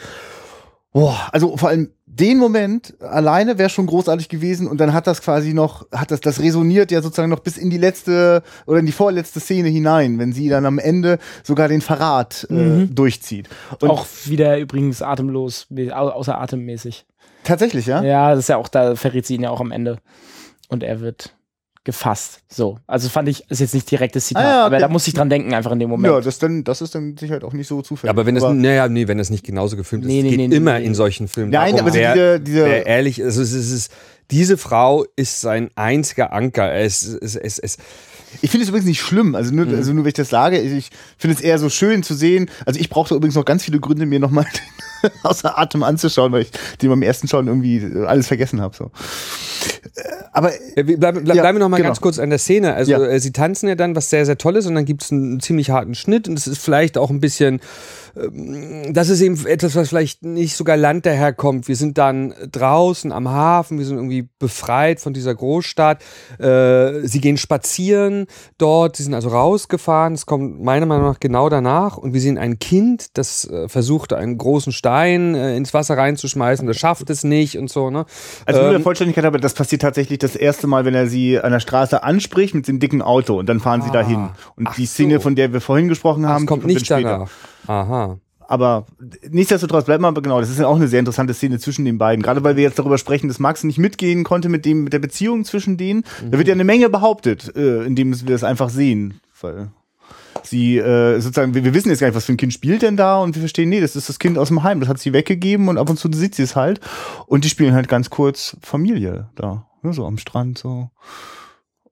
[0.95, 5.21] Boah, also vor allem den Moment alleine wäre schon großartig gewesen und dann hat das
[5.21, 8.87] quasi noch, hat das, das resoniert ja sozusagen noch bis in die letzte oder in
[8.87, 13.49] die vorletzte Szene hinein, wenn sie dann am Ende sogar den Verrat äh, durchzieht.
[13.81, 17.05] Und auch wieder übrigens atemlos, au- außer atemmäßig.
[17.43, 18.01] tatsächlich, ja?
[18.05, 19.99] Ja, das ist ja auch, da verrät sie ihn ja auch am Ende.
[20.69, 21.34] Und er wird
[21.85, 22.41] gefasst.
[22.49, 22.79] So.
[22.87, 24.81] Also fand ich, ist jetzt nicht direktes Zitat, Ah, ja, aber okay.
[24.83, 26.13] da musste ich dran denken, einfach in dem Moment.
[26.13, 28.11] Ja, das, dann, das ist dann sicher auch nicht so zufällig.
[28.11, 30.49] Aber wenn das, naja, nee, wenn das nicht genauso gefilmt ist, Nee, es nee, geht
[30.51, 30.87] nee, immer nee.
[30.87, 31.51] in solchen Filmen.
[31.51, 33.93] Nein, darum, aber wer, diese- diese- wer ehrlich, also es ist, es ist,
[34.31, 36.73] diese Frau ist sein einziger Anker.
[36.75, 37.77] Es, es, es, es,
[38.43, 40.73] Ich finde es übrigens nicht schlimm, also nur, also nur wenn ich das sage, ich,
[40.73, 42.51] ich finde es eher so schön zu sehen.
[42.67, 44.47] Also ich brauchte übrigens noch ganz viele Gründe, mir nochmal
[45.23, 46.51] außer Atem anzuschauen, weil ich
[46.83, 48.75] den beim ersten Schauen irgendwie alles vergessen habe.
[48.77, 48.91] So.
[49.97, 51.89] Äh, Aber bleiben, bleib, Ja, bleiben wir noch mal genau.
[51.91, 52.75] ganz kurz an der Szene.
[52.75, 53.03] Also Ja.
[53.05, 55.41] äh, sie tanzen ja dann, was sehr, sehr toll ist und dann gibt es einen
[55.41, 57.61] ziemlich harten Schnitt und es ist vielleicht auch ein bisschen,
[58.93, 61.67] das ist eben etwas, was vielleicht nicht so galant daherkommt.
[61.69, 66.03] Wir sind dann draußen am Hafen, wir sind irgendwie befreit von dieser Großstadt.
[66.39, 68.27] Äh, sie gehen spazieren
[68.59, 70.15] dort, sie sind also rausgefahren.
[70.15, 74.13] Es kommt meiner Meinung nach genau danach und wir sehen ein Kind, das äh, versucht,
[74.13, 77.91] einen großen Stein äh, ins Wasser reinzuschmeißen, das schafft es nicht und so.
[77.91, 78.07] Ne?
[78.47, 81.41] Also nur der Ähm, Vollständigkeit, aber das passiert tatsächlich das erste Mal, wenn er sie
[81.41, 84.29] an der Straße anspricht mit dem dicken Auto und dann fahren sie Ah, dahin.
[84.57, 85.21] Und die Szene, so.
[85.21, 87.29] von der wir vorhin gesprochen haben, das kommt nicht danach.
[87.67, 88.19] Aha.
[88.47, 88.87] Aber
[89.31, 92.23] nichtsdestotrotz bleibt mal genau, das ist ja auch eine sehr interessante Szene zwischen den beiden.
[92.23, 94.99] Gerade weil wir jetzt darüber sprechen, dass Max nicht mitgehen konnte mit dem mit der
[94.99, 96.05] Beziehung zwischen denen.
[96.31, 99.69] Da wird ja eine Menge behauptet, äh, indem wir es einfach sehen, weil
[100.43, 102.97] sie äh, sozusagen wir, wir wissen jetzt gar nicht, was für ein Kind spielt denn
[102.97, 105.13] da und wir verstehen, nee, das ist das Kind aus dem Heim, das hat sie
[105.13, 106.81] weggegeben und ab und zu sieht sie es halt
[107.27, 110.91] und die spielen halt ganz kurz Familie da, ne, so am Strand so.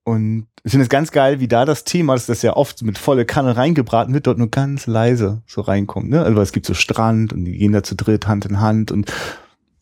[0.05, 2.99] Und ich finde es ganz geil, wie da das Thema, dass das ja oft mit
[2.99, 6.11] volle Kanne reingebraten wird, dort nur ganz leise so reinkommt.
[6.11, 6.23] Ne?
[6.25, 9.13] Also es gibt so Strand und die gehen da zu dritt Hand in Hand und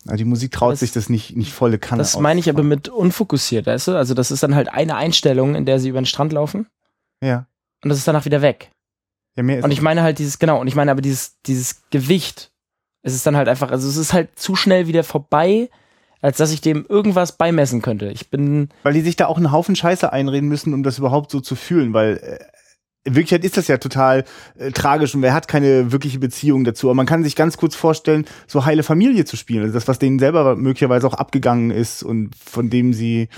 [0.07, 2.63] also die Musik traut Das- sich das nicht, nicht volle Kanne Das meine ich aber
[2.63, 3.93] mit unfokussiert, weißt du?
[3.97, 6.67] Also das ist dann halt eine Einstellung, in der sie über den Strand laufen
[7.23, 7.47] Ja.
[7.83, 8.71] und das ist danach wieder weg.
[9.37, 11.83] ja mehr ist Und ich meine halt dieses, genau, und ich meine aber dieses, dieses
[11.91, 12.51] Gewicht.
[13.03, 15.71] Es ist dann halt einfach, also es ist halt zu schnell wieder vorbei,
[16.21, 18.11] als dass ich dem irgendwas beimessen könnte.
[18.11, 21.31] Ich bin, weil die sich da auch einen Haufen Scheiße einreden müssen, um das überhaupt
[21.31, 22.39] so zu fühlen, weil äh,
[23.05, 24.25] in Wirklichkeit ist das ja total
[24.59, 26.89] äh, tragisch und wer hat keine wirkliche Beziehung dazu.
[26.89, 29.63] Aber man kann sich ganz kurz vorstellen, so heile Familie zu spielen.
[29.63, 33.29] Also das, was denen selber möglicherweise auch abgegangen ist und von dem sie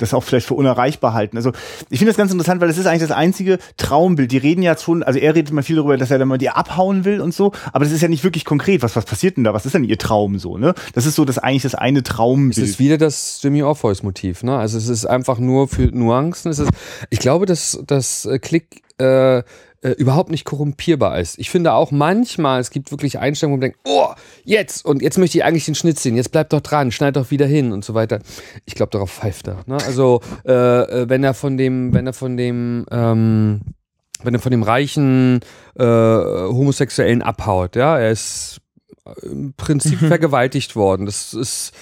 [0.00, 1.36] das auch vielleicht für unerreichbar halten.
[1.36, 1.52] Also
[1.90, 4.32] ich finde das ganz interessant, weil das ist eigentlich das einzige Traumbild.
[4.32, 6.50] Die reden ja schon, also er redet mal viel darüber, dass er dann mal die
[6.50, 8.82] abhauen will und so, aber das ist ja nicht wirklich konkret.
[8.82, 9.54] Was, was passiert denn da?
[9.54, 10.74] Was ist denn ihr Traum so, ne?
[10.94, 12.58] Das ist so das eigentlich das eine Es Traumbild.
[12.66, 14.56] ist wieder das Jimmy Orpheus Motiv, ne?
[14.56, 16.50] Also es ist einfach nur für Nuancen.
[16.50, 16.70] Es ist,
[17.10, 19.42] ich glaube, dass das äh, Klick äh,
[19.82, 21.38] äh, überhaupt nicht korrumpierbar ist.
[21.38, 24.08] Ich finde auch manchmal, es gibt wirklich Einstellungen, wo man denkt, oh,
[24.44, 27.30] jetzt und jetzt möchte ich eigentlich den Schnitt sehen, jetzt bleib doch dran, schneid doch
[27.30, 28.20] wieder hin und so weiter.
[28.66, 29.64] Ich glaube, darauf pfeift er.
[29.66, 29.78] Ne?
[29.86, 33.60] Also äh, äh, wenn er von dem, wenn er von dem ähm,
[34.22, 35.40] wenn er von dem reichen
[35.78, 38.60] äh, Homosexuellen abhaut, ja, er ist
[39.22, 41.06] im Prinzip vergewaltigt worden.
[41.06, 41.72] Das ist,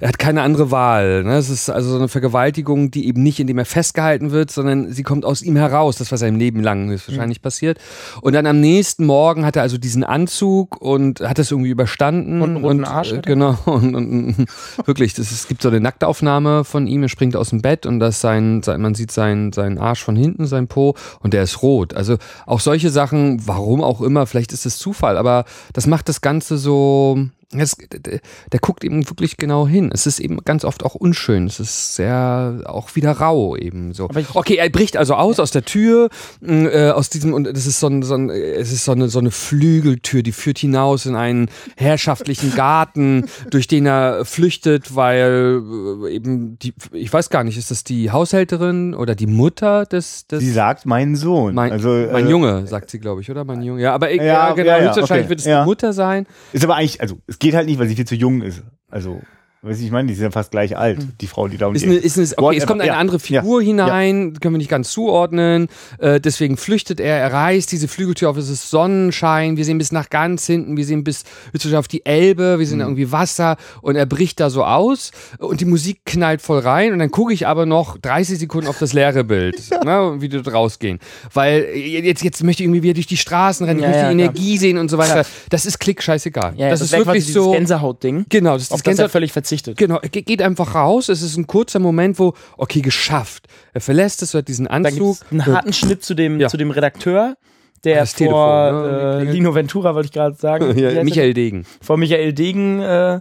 [0.00, 1.24] er hat keine andere Wahl.
[1.24, 1.36] Ne?
[1.36, 5.02] Es ist also so eine Vergewaltigung, die eben nicht, indem er festgehalten wird, sondern sie
[5.02, 5.96] kommt aus ihm heraus.
[5.96, 7.78] Das, was seinem Leben lang ist wahrscheinlich passiert.
[8.20, 12.42] Und dann am nächsten Morgen hat er also diesen Anzug und hat das irgendwie überstanden.
[12.42, 13.22] Und einen roten Arsch äh, er?
[13.22, 13.58] Genau.
[13.70, 14.46] Und, und, und
[14.86, 17.02] wirklich, das es gibt so eine Nacktaufnahme von ihm.
[17.02, 20.16] Er springt aus dem Bett und das sein, sein man sieht seinen, seinen Arsch von
[20.16, 21.94] hinten, sein Po und der ist rot.
[21.94, 22.16] Also
[22.46, 26.58] auch solche Sachen, warum auch immer, vielleicht ist es Zufall, aber das macht das Ganze
[26.58, 26.69] so.
[26.70, 28.20] so Das, der,
[28.52, 29.90] der guckt eben wirklich genau hin.
[29.92, 31.46] Es ist eben ganz oft auch unschön.
[31.46, 34.08] Es ist sehr auch wieder rau eben so.
[34.34, 36.10] Okay, er bricht also aus aus der Tür,
[36.40, 39.08] mh, äh, aus diesem und das ist so ein, so ein es ist so eine
[39.08, 45.60] so eine Flügeltür, die führt hinaus in einen herrschaftlichen Garten, durch den er flüchtet, weil
[46.04, 50.28] äh, eben die ich weiß gar nicht, ist das die Haushälterin oder die Mutter des
[50.28, 51.54] des Sie sagt, mein Sohn.
[51.54, 53.44] mein, also, mein äh, Junge, sagt sie, glaube ich, oder?
[53.44, 53.82] Mein Junge.
[53.82, 55.62] Ja, aber ja, Ja, genau, ja, ja, höchstwahrscheinlich okay, wird es ja.
[55.62, 56.26] die Mutter sein.
[56.52, 58.62] Ist aber eigentlich, also es geht halt nicht, weil sie viel zu jung ist.
[58.88, 59.20] Also,
[59.62, 61.74] weißt du, ich meine, die sind ja fast gleich alt, die Frau, die da um
[61.74, 62.96] Ist eine, ist eine, okay, Whatever, es kommt eine ja.
[62.98, 63.66] andere Figur Ja.
[63.66, 65.68] hinein, können wir nicht ganz zuordnen.
[65.98, 69.92] Äh, deswegen flüchtet er, er reißt diese Flügeltür auf, es ist Sonnenschein, wir sehen bis
[69.92, 72.80] nach ganz hinten, wir sehen bis bis auf die Elbe, wir sehen Mhm.
[72.80, 76.92] da irgendwie Wasser und er bricht da so aus und die Musik knallt voll rein
[76.92, 80.28] und dann gucke ich aber noch 30 Sekunden auf das leere Bild, ne, und wie
[80.28, 80.98] die dort rausgehen.
[81.34, 84.02] Weil äh, jetzt, jetzt möchte ich irgendwie wieder durch die Straßen rennen, ich Ja, möchte
[84.04, 84.20] ja, die.
[84.20, 85.24] Energie sehen und so weiter.
[85.50, 86.54] Das ist klick scheißegal.
[86.56, 87.50] ja, das, das ist quasi wirklich so.
[87.52, 88.26] Gänsehaut-Ding.
[88.28, 89.10] Genau, das ist das das Gänsehaut.
[89.10, 89.76] völlig verzichtet.
[89.78, 91.08] Genau, ge- geht einfach raus.
[91.08, 93.46] Es ist ein kurzer Moment, wo, okay, geschafft.
[93.72, 95.18] Er verlässt es, er hat diesen Anzug.
[95.30, 96.48] einen harten Schnitt zu dem, Ja.
[96.48, 97.36] zu dem Redakteur,
[97.84, 99.28] der Das vor Telefon, ne?
[99.28, 99.32] äh.
[99.32, 101.04] Lino Ventura, wollte ich gerade sagen, ja, er?
[101.04, 101.64] Michael Degen.
[101.80, 103.20] vor Michael Degen äh,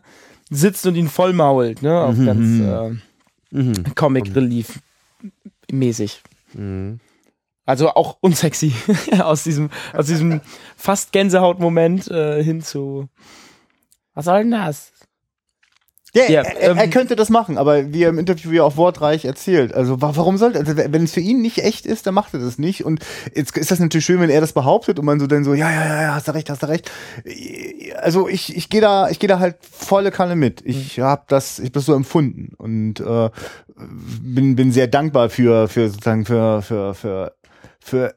[0.49, 1.99] sitzt und ihn vollmault, ne?
[2.01, 2.99] Auf Mhm, ganz äh,
[3.51, 3.95] Mhm.
[3.95, 4.79] Comic Relief
[5.71, 6.21] mäßig.
[6.53, 6.99] Mhm.
[7.65, 8.73] Also auch unsexy
[9.19, 10.41] aus diesem, aus diesem
[10.77, 13.07] fast Gänsehaut-Moment äh, hin zu.
[14.13, 14.91] Was soll denn das?
[16.15, 18.63] Ja, Ja, er, er, er ähm, könnte das machen, aber wie er im Interview ja
[18.63, 19.73] auch wortreich erzählt.
[19.75, 22.39] Also wa- warum sollte, also wenn es für ihn nicht echt ist, dann macht er
[22.39, 22.83] das nicht.
[22.83, 25.53] Und jetzt ist das natürlich schön, wenn er das behauptet und man so dann so,
[25.53, 26.89] ja, ja, ja, ja, hast du recht, hast du recht.
[27.97, 30.61] Also ich, ich gehe da, ich gehe da halt volle Kanne mit.
[30.65, 31.03] Ich Mhm.
[31.03, 33.29] habe das, ich hab das so empfunden und äh,
[34.21, 37.33] bin, bin sehr dankbar für, für sozusagen für, für, für,
[37.79, 38.15] für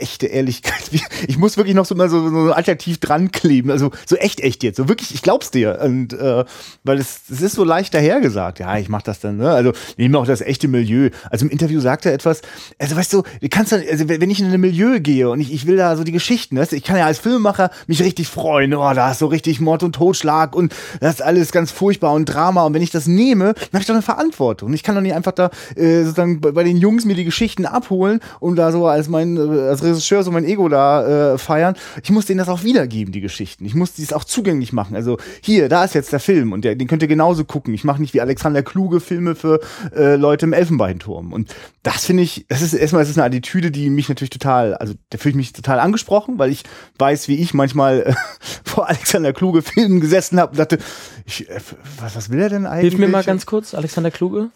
[0.00, 0.80] echte Ehrlichkeit.
[1.28, 3.70] Ich muss wirklich noch so mal so, so ein Adjektiv dran kleben.
[3.70, 4.76] Also so echt, echt jetzt.
[4.76, 5.78] So wirklich, ich glaub's dir.
[5.82, 6.44] Und äh,
[6.82, 8.58] weil es, es ist so leicht dahergesagt.
[8.58, 9.50] Ja, ich mach das dann, ne?
[9.50, 11.10] Also nehmen wir auch das echte Milieu.
[11.30, 12.40] Also im Interview sagt er etwas,
[12.78, 15.52] also weißt du, du kannst dann, also wenn ich in ein Milieu gehe und ich,
[15.52, 18.28] ich will da so die Geschichten, weißt du, ich kann ja als Filmemacher mich richtig
[18.28, 18.74] freuen.
[18.74, 22.26] Oh, da ist so richtig Mord und Totschlag und das ist alles ganz furchtbar und
[22.26, 22.64] Drama.
[22.64, 24.72] Und wenn ich das nehme, dann habe ich doch eine Verantwortung.
[24.72, 27.66] Ich kann doch nicht einfach da äh, sozusagen bei, bei den Jungs mir die Geschichten
[27.66, 31.76] abholen und da so als mein äh, als Regisseur so mein Ego da äh, feiern.
[32.02, 33.64] Ich muss denen das auch wiedergeben, die Geschichten.
[33.64, 34.96] Ich muss dies auch zugänglich machen.
[34.96, 37.74] Also hier, da ist jetzt der Film und der, den könnt ihr genauso gucken.
[37.74, 39.60] Ich mache nicht wie Alexander Kluge Filme für
[39.94, 41.32] äh, Leute im Elfenbeinturm.
[41.32, 44.74] Und das finde ich, das ist erstmal, das ist eine Attitüde, die mich natürlich total,
[44.74, 46.64] also da fühle ich mich total angesprochen, weil ich
[46.98, 48.14] weiß, wie ich manchmal äh,
[48.64, 50.78] vor Alexander Kluge Filmen gesessen habe und dachte,
[51.24, 51.60] ich, äh,
[51.98, 52.92] was, was will er denn eigentlich?
[52.92, 54.50] Hilf mir mal ganz kurz, Alexander Kluge.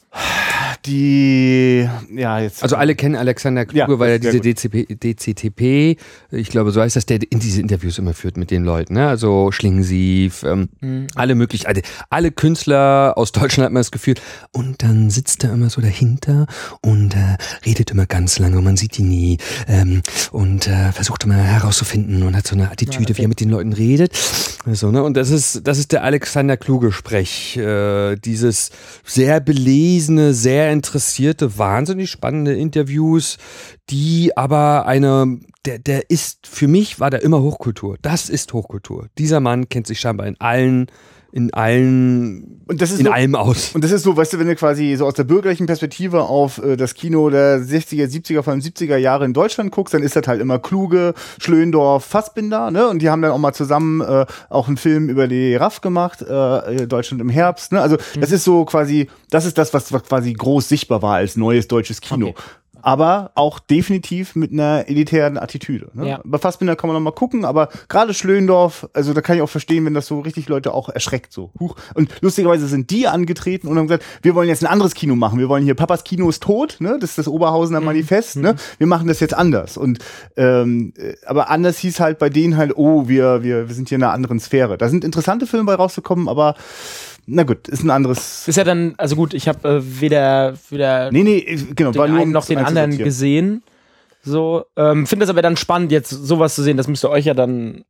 [0.87, 2.63] Die, ja, jetzt.
[2.63, 5.97] Also alle kennen Alexander Kluge, Ja, weil er diese DCP, DCTP,
[6.31, 8.95] ich glaube, so heißt das, der in diese Interviews immer führt mit den Leuten.
[8.95, 9.09] Ne?
[9.09, 10.69] Also Schlingensief, ähm,
[11.15, 14.17] alle möglichen, alle, alle Künstler aus Deutschland hat man das Gefühl.
[14.53, 16.47] Und dann sitzt er immer so dahinter
[16.83, 21.25] und äh, redet immer ganz lange und man sieht ihn nie ähm, und äh, versucht
[21.25, 24.13] immer herauszufinden und hat so eine Attitüde, wie er mit den Leuten redet.
[24.67, 25.03] So, ne?
[25.03, 27.57] Und das ist, das ist der Alexander Kluge-Sprech.
[27.57, 28.71] Äh, dieses
[29.05, 33.39] sehr belesene, sehr interessierte, wahnsinnig spannende Interviews,
[33.89, 37.97] die aber eine, der, der ist, für mich war der immer Hochkultur.
[38.03, 39.09] Das ist Hochkultur.
[39.17, 40.89] Dieser Mann kennt sich scheinbar in allen,
[41.37, 43.73] in allen, Und das ist in so- allem aus.
[43.75, 46.59] Und das ist so, weißt du, wenn du quasi so aus der bürgerlichen Perspektive auf
[46.63, 50.15] äh, das Kino der 60er, 70er, vor allem 70er Jahre in Deutschland guckst, dann ist
[50.15, 52.87] das halt immer Kluge, Schlöndorff, Fassbinder, ne?
[52.89, 56.23] Und die haben dann auch mal zusammen äh, auch einen Film über die RAF gemacht,
[56.23, 57.81] äh, Deutschland im Herbst, ne?
[57.81, 61.37] Also das ist so quasi, das ist das, was, was quasi groß sichtbar war als
[61.37, 62.29] neues deutsches Kino.
[62.29, 62.41] Okay.
[62.87, 65.91] Aber auch definitiv mit einer elitären Attitüde.
[65.95, 66.07] Ne?
[66.07, 66.21] Ja.
[66.23, 69.49] Bei Fassbinder kann man noch mal gucken, aber gerade Schlöndorff, also da kann ich auch
[69.49, 71.51] verstehen, wenn das so richtig Leute auch erschreckt so.
[71.59, 71.77] Huch.
[71.95, 75.39] Und lustigerweise sind die angetreten und haben gesagt, wir wollen jetzt ein anderes Kino machen.
[75.39, 76.99] Wir wollen hier Papas Kino ist tot, ne?
[77.01, 78.55] Das ist das Oberhausener Manifest, ne?
[78.77, 79.79] Wir machen das jetzt anders.
[79.79, 80.01] Und
[80.37, 83.97] ähm, äh, aber anders hieß halt bei denen halt, oh, wir wir wir sind hier
[83.97, 84.77] in einer anderen Sphäre.
[84.77, 86.55] Da sind interessante Filme bei rausgekommen, aber
[87.27, 88.47] na gut, ist ein anderes.
[88.49, 92.33] Ist ja dann, also gut, ich habe äh, weder, weder Nee, nee, genau, den einen
[92.33, 93.63] noch den anderen gesehen.
[94.23, 96.77] So, ähm, finde es aber dann spannend, jetzt sowas zu sehen.
[96.77, 97.85] Das müsst ihr euch ja dann.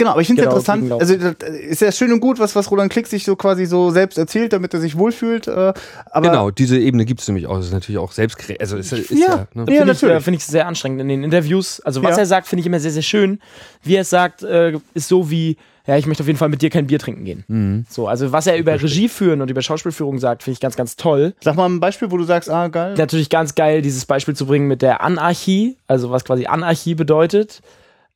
[0.00, 0.92] Genau, aber ich finde es Genau, interessant.
[0.92, 3.90] Also das ist ja schön und gut, was, was Roland Klick sich so quasi so
[3.90, 5.46] selbst erzählt, damit er sich wohlfühlt.
[5.46, 5.74] Äh,
[6.10, 7.56] aber genau, diese Ebene gibt es nämlich auch.
[7.58, 9.18] Das ist natürlich auch selbst, also ist, ist Ja.
[9.18, 9.36] ja, ne?
[9.36, 10.14] Ja, Finde ich, natürlich.
[10.16, 11.80] äh, finde ich sehr anstrengend in den Interviews.
[11.80, 12.22] Also was Ja.
[12.22, 13.40] er sagt, finde ich immer sehr, sehr schön.
[13.82, 16.62] Wie er es sagt, äh, ist so wie, ja, ich möchte auf jeden Fall mit
[16.62, 17.44] dir kein Bier trinken gehen.
[17.48, 17.84] Mhm.
[17.90, 20.96] So, also was er über Regie führen und über Schauspielführung sagt, finde ich ganz, ganz
[20.96, 21.34] toll.
[21.42, 22.94] sag mal ein Beispiel, wo du sagst, ah, geil.
[22.96, 27.60] Natürlich ganz geil, dieses Beispiel zu bringen mit der Anarchie, also was quasi Anarchie bedeutet.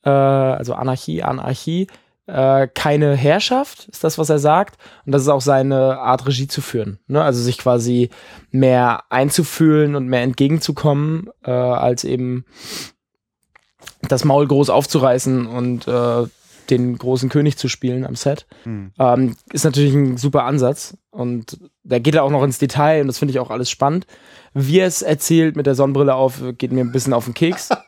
[0.04, 1.86] Äh, also Anarchie, Anarchie.
[2.26, 4.78] Äh, keine Herrschaft, ist das, was er sagt.
[5.04, 6.98] Und das ist auch seine Art, Regie zu führen.
[7.06, 7.22] Ne?
[7.22, 8.08] Also sich quasi
[8.50, 12.46] mehr einzufühlen und mehr entgegenzukommen, äh, als eben
[14.08, 16.26] das Maul groß aufzureißen und äh,
[16.70, 18.46] den großen König zu spielen am Set.
[18.98, 20.96] Ähm, ist natürlich ein super Ansatz.
[21.14, 24.07] Und da geht er auch noch ins Detail und das finde ich auch alles spannend.
[24.53, 27.70] Wie er es erzählt mit der Sonnenbrille auf, geht mir ein bisschen auf den Keks.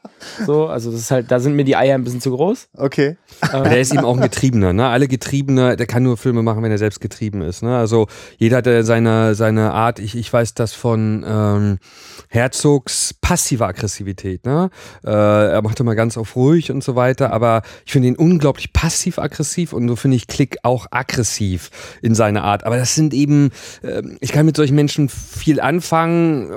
[0.47, 2.71] So, also das ist halt, da sind mir die Eier ein bisschen zu groß.
[2.75, 3.19] Okay.
[3.53, 4.87] Aber der ist eben auch ein Getriebener, ne?
[4.89, 7.77] Alle Getriebene, der kann nur Filme machen, wenn er selbst getrieben ist, ne?
[7.77, 8.07] Also
[8.39, 11.79] jeder hat ja seine, seine Art, ich, ich weiß das von ähm,
[12.29, 14.71] Herzogs passiver Aggressivität, ne?
[15.05, 18.73] Äh, er macht immer ganz auf ruhig und so weiter, aber ich finde ihn unglaublich
[18.73, 22.65] passiv-aggressiv und so finde ich Klick auch aggressiv in seiner Art.
[22.65, 23.51] Aber das sind eben,
[23.83, 26.51] ähm, ich kann mit solchen Menschen viel anfangen,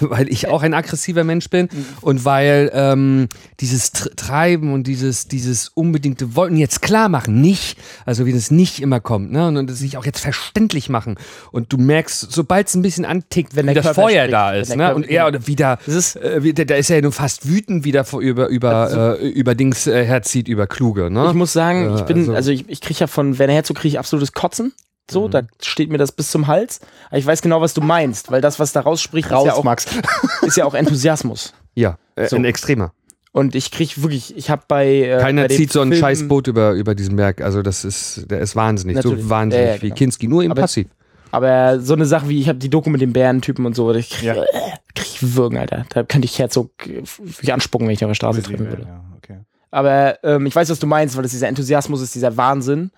[0.00, 1.68] weil ich auch ein aggressiver Mensch bin
[2.00, 3.28] und weil ähm,
[3.60, 8.50] dieses Tr Treiben und dieses, dieses unbedingte Wollten jetzt klar machen, nicht, also wie das
[8.50, 9.46] nicht immer kommt, ne?
[9.48, 11.16] Und, und das sich auch jetzt verständlich machen.
[11.50, 14.52] Und du merkst, sobald es ein bisschen antickt, wenn der das Körper Feuer spricht, da
[14.52, 14.94] ist, ne?
[14.94, 17.84] Und er oder wieder, Das ist- äh, wie- da ist er ja nun fast wütend
[17.84, 21.26] wieder vor, über, über, äh, über Dings äh, herzieht, über Kluge, ne?
[21.28, 23.76] Ich muss sagen, ich Äh, bin, also- also, ich, ich kriege ja von Werner Herzog
[23.78, 24.72] kriege ich absolutes Kotzen.
[25.12, 26.80] So, da steht mir das bis zum Hals.
[27.08, 29.54] Aber ich weiß genau, was du meinst, weil das, was da rausspricht, ist, Raus, ja
[29.54, 29.86] auch, Max.
[30.42, 31.52] ist ja auch Enthusiasmus.
[31.74, 32.36] ja, äh, So.
[32.36, 32.92] ein Extremer.
[33.34, 34.86] Und ich krieg wirklich, ich habe bei.
[34.86, 37.40] Äh, Keiner bei zieht so ein Filmen- scheiß Boot über, über diesen Berg.
[37.40, 38.96] Also das ist, der ist wahnsinnig.
[38.96, 39.22] Natürlich.
[39.24, 39.94] So wahnsinnig Ja, ja, wie genau.
[39.96, 40.86] Kinski, nur im Aber- Passiv.
[41.30, 44.10] Aber so eine Sache wie, ich habe die Doku mit dem Bärentypen und so, ich
[44.10, 44.34] krieg, Ja.
[44.34, 44.46] äh,
[44.94, 45.86] krieg ich Würgen, Alter.
[45.88, 48.82] Da könnte ich Herzog äh, wirklich anspucken, wenn ich auf der Straße treffen würde.
[48.86, 49.38] Ja, okay.
[49.70, 52.90] Aber ähm, ich weiß, was du meinst, weil das dieser Enthusiasmus ist, dieser Wahnsinn.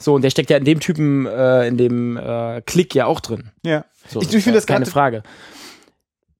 [0.00, 3.20] So, und der steckt ja in dem Typen, äh, in dem äh, Klick ja auch
[3.20, 3.50] drin.
[3.62, 3.84] Ja.
[4.08, 5.22] So, Ich- ich finde ja das keine Frage.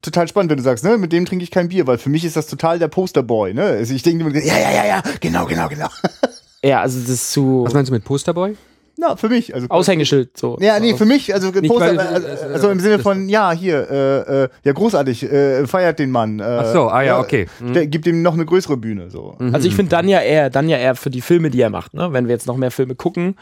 [0.02, 2.24] Total spannend, wenn du sagst, ne, mit dem trinke ich kein Bier, weil für mich
[2.24, 3.62] ist das total der Posterboy, ne?
[3.64, 5.88] Also ich denke immer, ja, ja, ja, ja, genau, genau, genau.
[6.62, 8.54] Ja, also das ist zu Was meinst du mit Posterboy?
[9.00, 9.54] Na, für mich.
[9.54, 10.36] Also, Aushängeschild.
[10.36, 10.58] So.
[10.60, 13.90] Ja, nee, für mich, also Nicht, Poster, weil- also, also im Sinne von, ja, hier,
[13.90, 16.38] äh, äh, ja, großartig, äh, feiert den Mann.
[16.38, 17.46] Äh, Ach so, ah ja, okay.
[17.60, 17.72] Mhm.
[17.72, 19.36] der- Gibt ihm noch eine größere Bühne, so.
[19.52, 21.94] Also ich finde dann ja eher, dann ja eher für die Filme, die er macht.
[21.94, 22.12] Ne?
[22.12, 23.36] Wenn wir jetzt noch mehr Filme gucken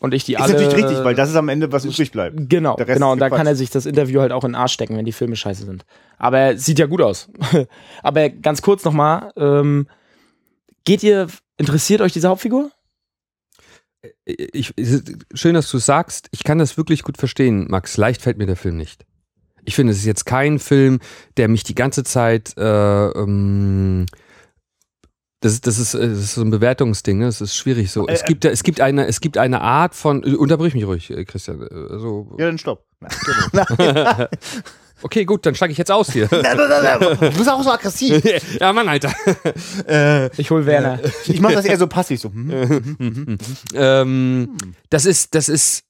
[0.00, 0.54] und ich die Ist alle.
[0.54, 2.48] natürlich richtig, weil das ist am Ende, was übrig bleibt.
[2.48, 3.10] Genau, Der Rest genau.
[3.10, 5.04] ist Und da kann er sich das Interview halt auch in den Arsch stecken, wenn
[5.04, 5.84] die Filme scheiße sind.
[6.18, 7.28] Aber er sieht ja gut aus.
[8.02, 9.86] Aber ganz kurz nochmal, ähm,
[10.84, 12.70] geht ihr, interessiert euch diese Hauptfigur?
[14.24, 15.02] Ich, ich-
[15.34, 16.28] schön, dass du es sagst.
[16.30, 17.96] Ich kann das wirklich gut verstehen, Max.
[17.96, 19.04] Leicht fällt mir der Film nicht.
[19.64, 21.00] Ich finde, es ist jetzt kein Film,
[21.36, 22.56] der mich die ganze Zeit.
[22.56, 22.62] Äh,
[23.10, 24.06] ähm,
[25.40, 27.18] das, ist- das, ist, äh, das ist so ein Bewertungsding.
[27.18, 27.26] Ne?
[27.26, 28.06] Es ist schwierig so.
[28.08, 30.22] es Äh, gibt, es gibt eine, es gibt eine Art von.
[30.24, 31.60] äh, Unterbrich mich ruhig, äh, Christian.
[31.62, 32.86] Äh, Also, Ja, dann stopp.
[33.52, 34.28] Na,
[35.02, 36.28] okay, gut, dann steige ich jetzt aus hier.
[37.20, 38.22] Du bist auch so aggressiv.
[38.60, 39.12] ja, Mann, Alter.
[40.36, 41.00] Ich hol Werner.
[41.26, 42.30] Ich mache das eher so passiv, so.
[42.30, 43.38] hm.
[43.74, 44.56] ähm,
[44.88, 45.84] das ist, das ist,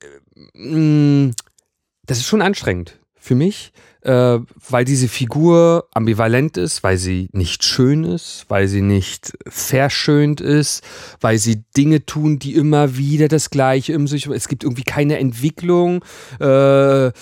[0.00, 1.32] äh, mh,
[2.06, 3.72] das ist schon anstrengend für mich,
[4.08, 4.40] äh,
[4.70, 10.82] weil diese Figur ambivalent ist, weil sie nicht schön ist, weil sie nicht verschönt ist,
[11.20, 14.26] weil sie Dinge tun, die immer wieder das Gleiche im sich.
[14.26, 16.02] Es gibt irgendwie keine Entwicklung.
[16.40, 17.12] Äh, äh,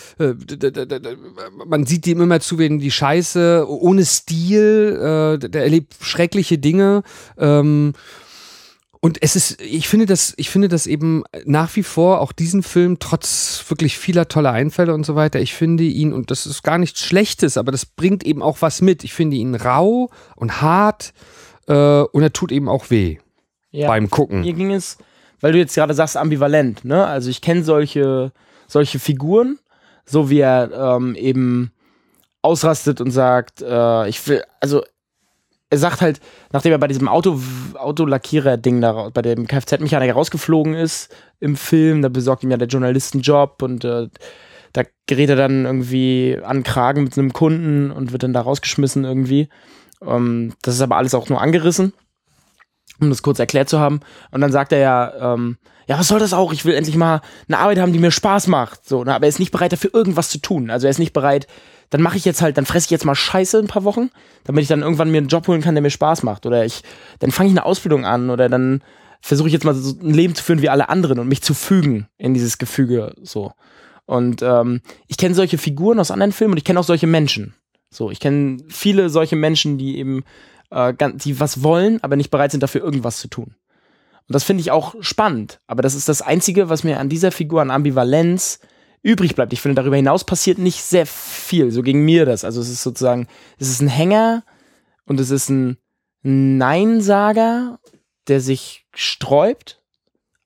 [1.67, 7.03] man sieht ihm immer zu, wenn die Scheiße ohne Stil, äh, der erlebt schreckliche Dinge.
[7.37, 7.95] Ähm,
[9.07, 12.65] und es ist, ich finde das, ich finde das eben nach wie vor auch diesen
[12.65, 15.39] Film trotz wirklich vieler toller Einfälle und so weiter.
[15.39, 18.81] Ich finde ihn und das ist gar nichts Schlechtes, aber das bringt eben auch was
[18.83, 19.05] mit.
[19.05, 21.13] Ich finde ihn rau und hart
[21.69, 23.19] äh, und er tut eben auch weh
[23.71, 23.87] Ja.
[23.87, 24.41] beim Gucken.
[24.41, 24.99] Mir ging es,
[25.41, 27.07] weil du jetzt gerade sagst, ambivalent, ne?
[27.07, 28.33] Also ich kenne solche,
[28.67, 29.61] solche Figuren,
[30.05, 31.71] so wie er ähm, eben
[32.43, 34.83] ausrastet und sagt, äh, ich will, also
[35.71, 36.21] er sagt halt,
[36.53, 37.41] nachdem er bei diesem Auto,
[37.75, 43.15] Autolackierer-Ding da, bei dem Kfz-Mechaniker rausgeflogen ist im Film, da besorgt ihm ja der Journalist
[43.15, 44.09] einen Job und äh,
[44.73, 49.05] da gerät er dann irgendwie an Kragen mit einem Kunden und wird dann da rausgeschmissen
[49.05, 49.49] irgendwie.
[50.03, 51.93] Ähm, das ist aber alles auch nur angerissen
[53.01, 54.01] um das kurz erklärt zu haben.
[54.31, 56.53] Und dann sagt er ja, ähm, ja, was soll das auch?
[56.53, 58.89] Ich will endlich mal eine Arbeit haben, die mir Spaß macht.
[58.89, 59.15] So, ne?
[59.15, 60.71] aber er ist nicht bereit dafür irgendwas zu tun.
[60.71, 61.47] Also er ist nicht bereit,
[61.91, 64.11] dann mache ich jetzt halt, dann fresse ich jetzt mal Scheiße ein paar Wochen,
[64.45, 66.47] damit ich dann irgendwann mir einen Job holen kann, der mir Spaß macht.
[66.47, 66.83] Oder ich,
[67.19, 68.83] dann fange ich eine Ausbildung an oder dann
[69.21, 71.55] versuche ich jetzt mal so ein Leben zu führen wie alle anderen und mich zu
[71.55, 73.53] fügen in dieses Gefüge so.
[74.05, 77.55] Und ähm, ich kenne solche Figuren aus anderen Filmen und ich kenne auch solche Menschen.
[77.91, 80.25] So, ich kenne viele solche Menschen, die eben
[80.71, 83.55] äh, die was wollen, aber nicht bereit sind, dafür irgendwas zu tun.
[84.29, 85.61] Und das finde ich auch spannend.
[85.67, 88.61] Aber das ist das Einzige, was mir an dieser Figur an Ambivalenz
[89.07, 89.53] übrig bleibt.
[89.53, 91.71] Ich finde, darüber hinaus passiert nicht sehr viel.
[91.71, 92.45] So ging mir das.
[92.45, 94.43] Also es ist sozusagen, es ist ein Hänger
[95.07, 95.79] und es ist ein
[96.23, 97.79] Neinsager,
[98.27, 99.81] der sich sträubt.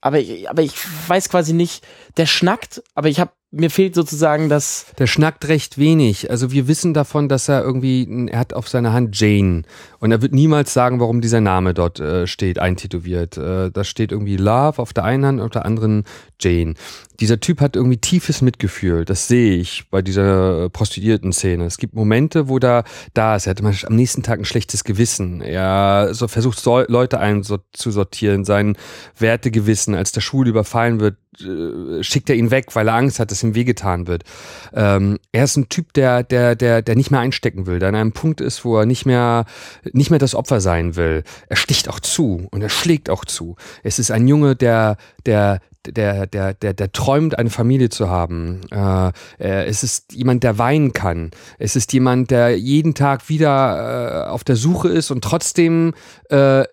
[0.02, 0.74] Aber ich, aber ich
[1.08, 5.76] weiß quasi nicht, der schnackt, aber ich habe mir fehlt sozusagen das Der schnackt recht
[5.76, 6.30] wenig.
[6.30, 9.62] Also wir wissen davon, dass er irgendwie, er hat auf seiner Hand Jane.
[9.98, 13.36] Und er wird niemals sagen, warum dieser Name dort äh, steht, eintätowiert.
[13.36, 16.04] Äh, da steht irgendwie Love auf der einen Hand, auf der anderen
[16.40, 16.74] Jane.
[17.20, 19.04] Dieser Typ hat irgendwie tiefes Mitgefühl.
[19.04, 21.64] Das sehe ich bei dieser äh, Prostituierten-Szene.
[21.64, 23.46] Es gibt Momente, wo da da ist.
[23.46, 25.42] Er hat am nächsten Tag ein schlechtes Gewissen.
[25.42, 28.76] Er so versucht, Leute einzusortieren, sein
[29.18, 29.94] Wertegewissen.
[29.94, 33.42] Als der Schwul überfallen wird, äh, schickt er ihn weg, weil er Angst hat, dass
[33.42, 34.24] ihm wehgetan wird.
[34.72, 37.96] Ähm, er ist ein Typ, der, der, der, der nicht mehr einstecken will, der an
[37.96, 39.44] einem Punkt ist, wo er nicht mehr,
[39.92, 41.22] nicht mehr das Opfer sein will.
[41.48, 43.56] Er sticht auch zu und er schlägt auch zu.
[43.82, 48.60] Es ist ein Junge, der, der, der, der, der, der träumt, eine Familie zu haben.
[48.70, 51.30] Äh, es ist jemand, der weinen kann.
[51.58, 55.94] Es ist jemand, der jeden Tag wieder äh, auf der Suche ist und trotzdem
[56.28, 56.64] äh,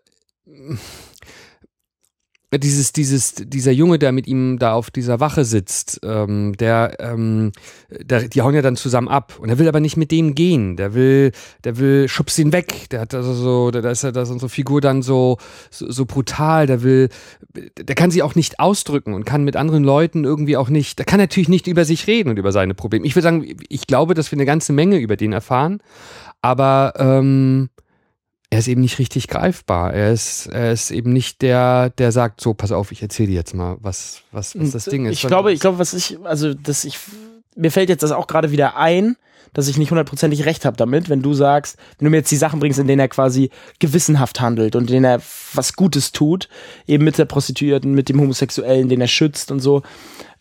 [2.54, 7.52] dieses, dieses, dieser Junge, der mit ihm da auf dieser Wache sitzt, ähm, der, ähm,
[7.90, 10.78] der, die hauen ja dann zusammen ab und er will aber nicht mit dem gehen.
[10.78, 11.34] Der will,
[11.66, 12.88] der will, schubst ihn weg.
[12.92, 15.38] Der hat also so, da ist ja da ist unsere Figur dann so,
[15.70, 16.68] so, so brutal.
[16.68, 17.10] Der will,
[17.78, 21.06] der kann sie auch nicht ausdrücken und kann mit anderen Leuten irgendwie auch nicht, der
[21.06, 23.06] kann natürlich nicht über sich reden und über seine Probleme.
[23.06, 25.80] Ich würde sagen, ich glaube, dass wir eine ganze Menge über den erfahren,
[26.42, 27.70] aber ähm,
[28.58, 29.94] er ist eben nicht richtig greifbar.
[29.94, 33.36] Er ist, er ist eben nicht der, der sagt, so, pass auf, ich erzähle dir
[33.36, 35.14] jetzt mal, was, was, was das Ding ist.
[35.14, 36.98] Ich glaube, ich glaube, was ich, also, dass ich,
[37.56, 39.16] mir fällt jetzt das auch gerade wieder ein,
[39.54, 42.36] dass ich nicht hundertprozentig recht habe damit, wenn du sagst, wenn du mir jetzt die
[42.36, 45.22] Sachen bringst, in denen er quasi gewissenhaft handelt und in denen er
[45.54, 46.50] was Gutes tut,
[46.88, 49.84] eben mit der Prostituierten, mit dem Homosexuellen, den er schützt und so,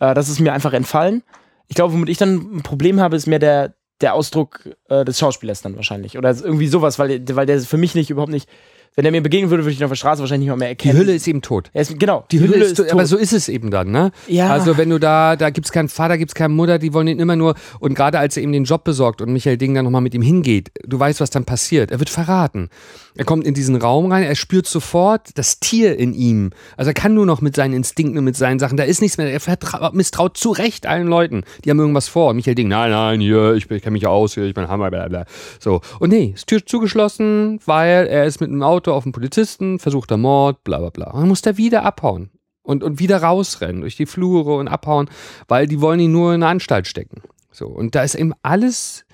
[0.00, 1.22] äh, das ist mir einfach entfallen.
[1.68, 5.18] Ich glaube, womit ich dann ein Problem habe, ist mehr der, der Ausdruck äh, des
[5.18, 6.18] Schauspielers dann wahrscheinlich.
[6.18, 8.48] Oder irgendwie sowas, weil, weil der für mich nicht überhaupt nicht.
[8.96, 10.68] Wenn er mir begegnen würde, würde ich ihn auf der Straße wahrscheinlich nicht mal mehr
[10.74, 10.98] Die erkennen.
[10.98, 11.68] Hülle ist eben tot.
[11.74, 12.90] Er ist, genau, Die Hülle, ist, tot.
[12.90, 14.10] aber so ist es eben dann, ne?
[14.26, 14.48] Ja.
[14.48, 17.36] Also wenn du da, da gibt's keinen Vater, gibt's keine Mutter, die wollen ihn immer
[17.36, 20.14] nur, und gerade als er ihm den Job besorgt und Michael Ding dann nochmal mit
[20.14, 21.90] ihm hingeht, du weißt, was dann passiert.
[21.90, 22.70] Er wird verraten.
[23.16, 26.50] Er kommt in diesen Raum rein, er spürt sofort das Tier in ihm.
[26.78, 29.18] Also er kann nur noch mit seinen Instinkten und mit seinen Sachen, da ist nichts
[29.18, 32.30] mehr, er misstraut zu Recht allen Leuten, die haben irgendwas vor.
[32.30, 34.90] Und Michael Ding, nein, nein, hier, ich, ich kenne mich aus, hier, ich bin Hammer,
[34.90, 35.26] bla bla.
[35.60, 35.82] So.
[35.98, 40.16] Und nee, ist Tür zugeschlossen, weil er ist mit einem Auto auf einen Polizisten, versuchter
[40.16, 41.10] Mord, bla bla bla.
[41.10, 42.30] Und dann muss er wieder abhauen.
[42.62, 45.08] Und, und wieder rausrennen durch die Flure und abhauen,
[45.46, 47.22] weil die wollen ihn nur in eine Anstalt stecken.
[47.52, 47.66] So.
[47.68, 49.06] Und da ist eben alles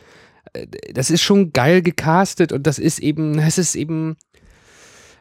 [0.52, 4.16] äh, das ist schon geil gecastet und das ist eben, es ist eben,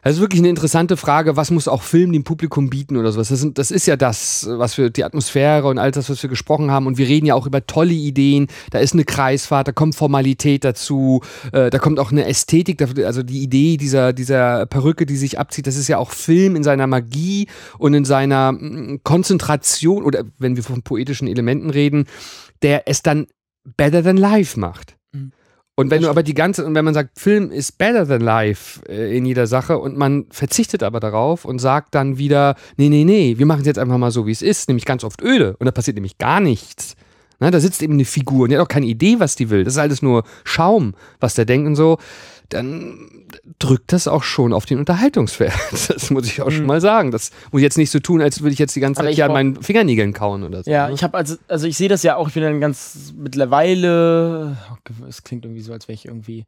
[0.02, 3.28] das ist wirklich eine interessante Frage, was muss auch Film dem Publikum bieten oder sowas.
[3.28, 6.28] Das, sind, das ist ja das, was wir, die Atmosphäre und all das, was wir
[6.28, 6.88] gesprochen haben.
[6.88, 8.48] Und wir reden ja auch über tolle Ideen.
[8.70, 11.20] Da ist eine Kreisfahrt, da kommt Formalität dazu,
[11.52, 15.68] äh, da kommt auch eine Ästhetik, also die Idee dieser, dieser Perücke, die sich abzieht,
[15.68, 17.46] das ist ja auch Film in seiner Magie
[17.78, 22.06] und in seiner mm, Konzentration oder wenn wir von poetischen Elementen reden,
[22.62, 23.28] der es dann
[23.76, 24.96] better than life macht.
[25.74, 28.80] Und wenn du aber die ganze, und wenn man sagt, Film ist better than life
[28.88, 33.04] äh, in jeder Sache und man verzichtet aber darauf und sagt dann wieder, nee, nee,
[33.04, 35.56] nee, wir machen es jetzt einfach mal so, wie es ist, nämlich ganz oft öde
[35.58, 36.94] und da passiert nämlich gar nichts.
[37.40, 39.64] Na, da sitzt eben eine Figur und die hat auch keine Idee, was die will.
[39.64, 41.98] Das ist alles nur Schaum, was der denkt und so.
[42.52, 43.26] Dann
[43.58, 45.54] drückt das auch schon auf den Unterhaltungswert.
[45.88, 47.10] Das muss ich auch schon mal sagen.
[47.10, 49.26] Das muss ich jetzt nicht so tun, als würde ich jetzt die ganze Zeit hier
[49.26, 50.70] an meinen Fingernägeln kauen oder so.
[50.70, 50.94] Ja, ne?
[50.94, 54.56] ich habe also, also ich sehe das ja auch, ich bin dann ganz mittlerweile,
[55.08, 56.46] es klingt irgendwie so, als wäre ich irgendwie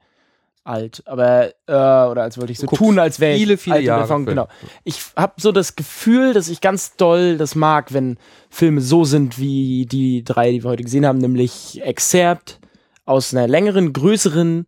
[0.64, 3.84] alt, aber, äh, oder als wollte ich so tun, als wäre ich viele, viele alt
[3.84, 4.24] Jahre erfahren.
[4.24, 4.36] Film.
[4.36, 4.48] Genau.
[4.82, 8.16] Ich habe so das Gefühl, dass ich ganz doll das mag, wenn
[8.48, 12.61] Filme so sind wie die drei, die wir heute gesehen haben, nämlich Excerpt
[13.05, 14.66] aus einer längeren, größeren,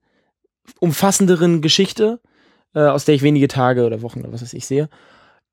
[0.81, 2.21] umfassenderen Geschichte,
[2.75, 4.89] äh, aus der ich wenige Tage oder Wochen oder was weiß ich sehe.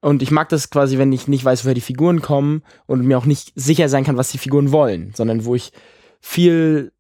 [0.02, 3.18] Und ich mag das quasi, wenn ich nicht weiß, woher die Figuren kommen und mir
[3.18, 5.72] auch nicht sicher sein kann, was die Figuren wollen, sondern wo ich
[6.20, 6.92] viel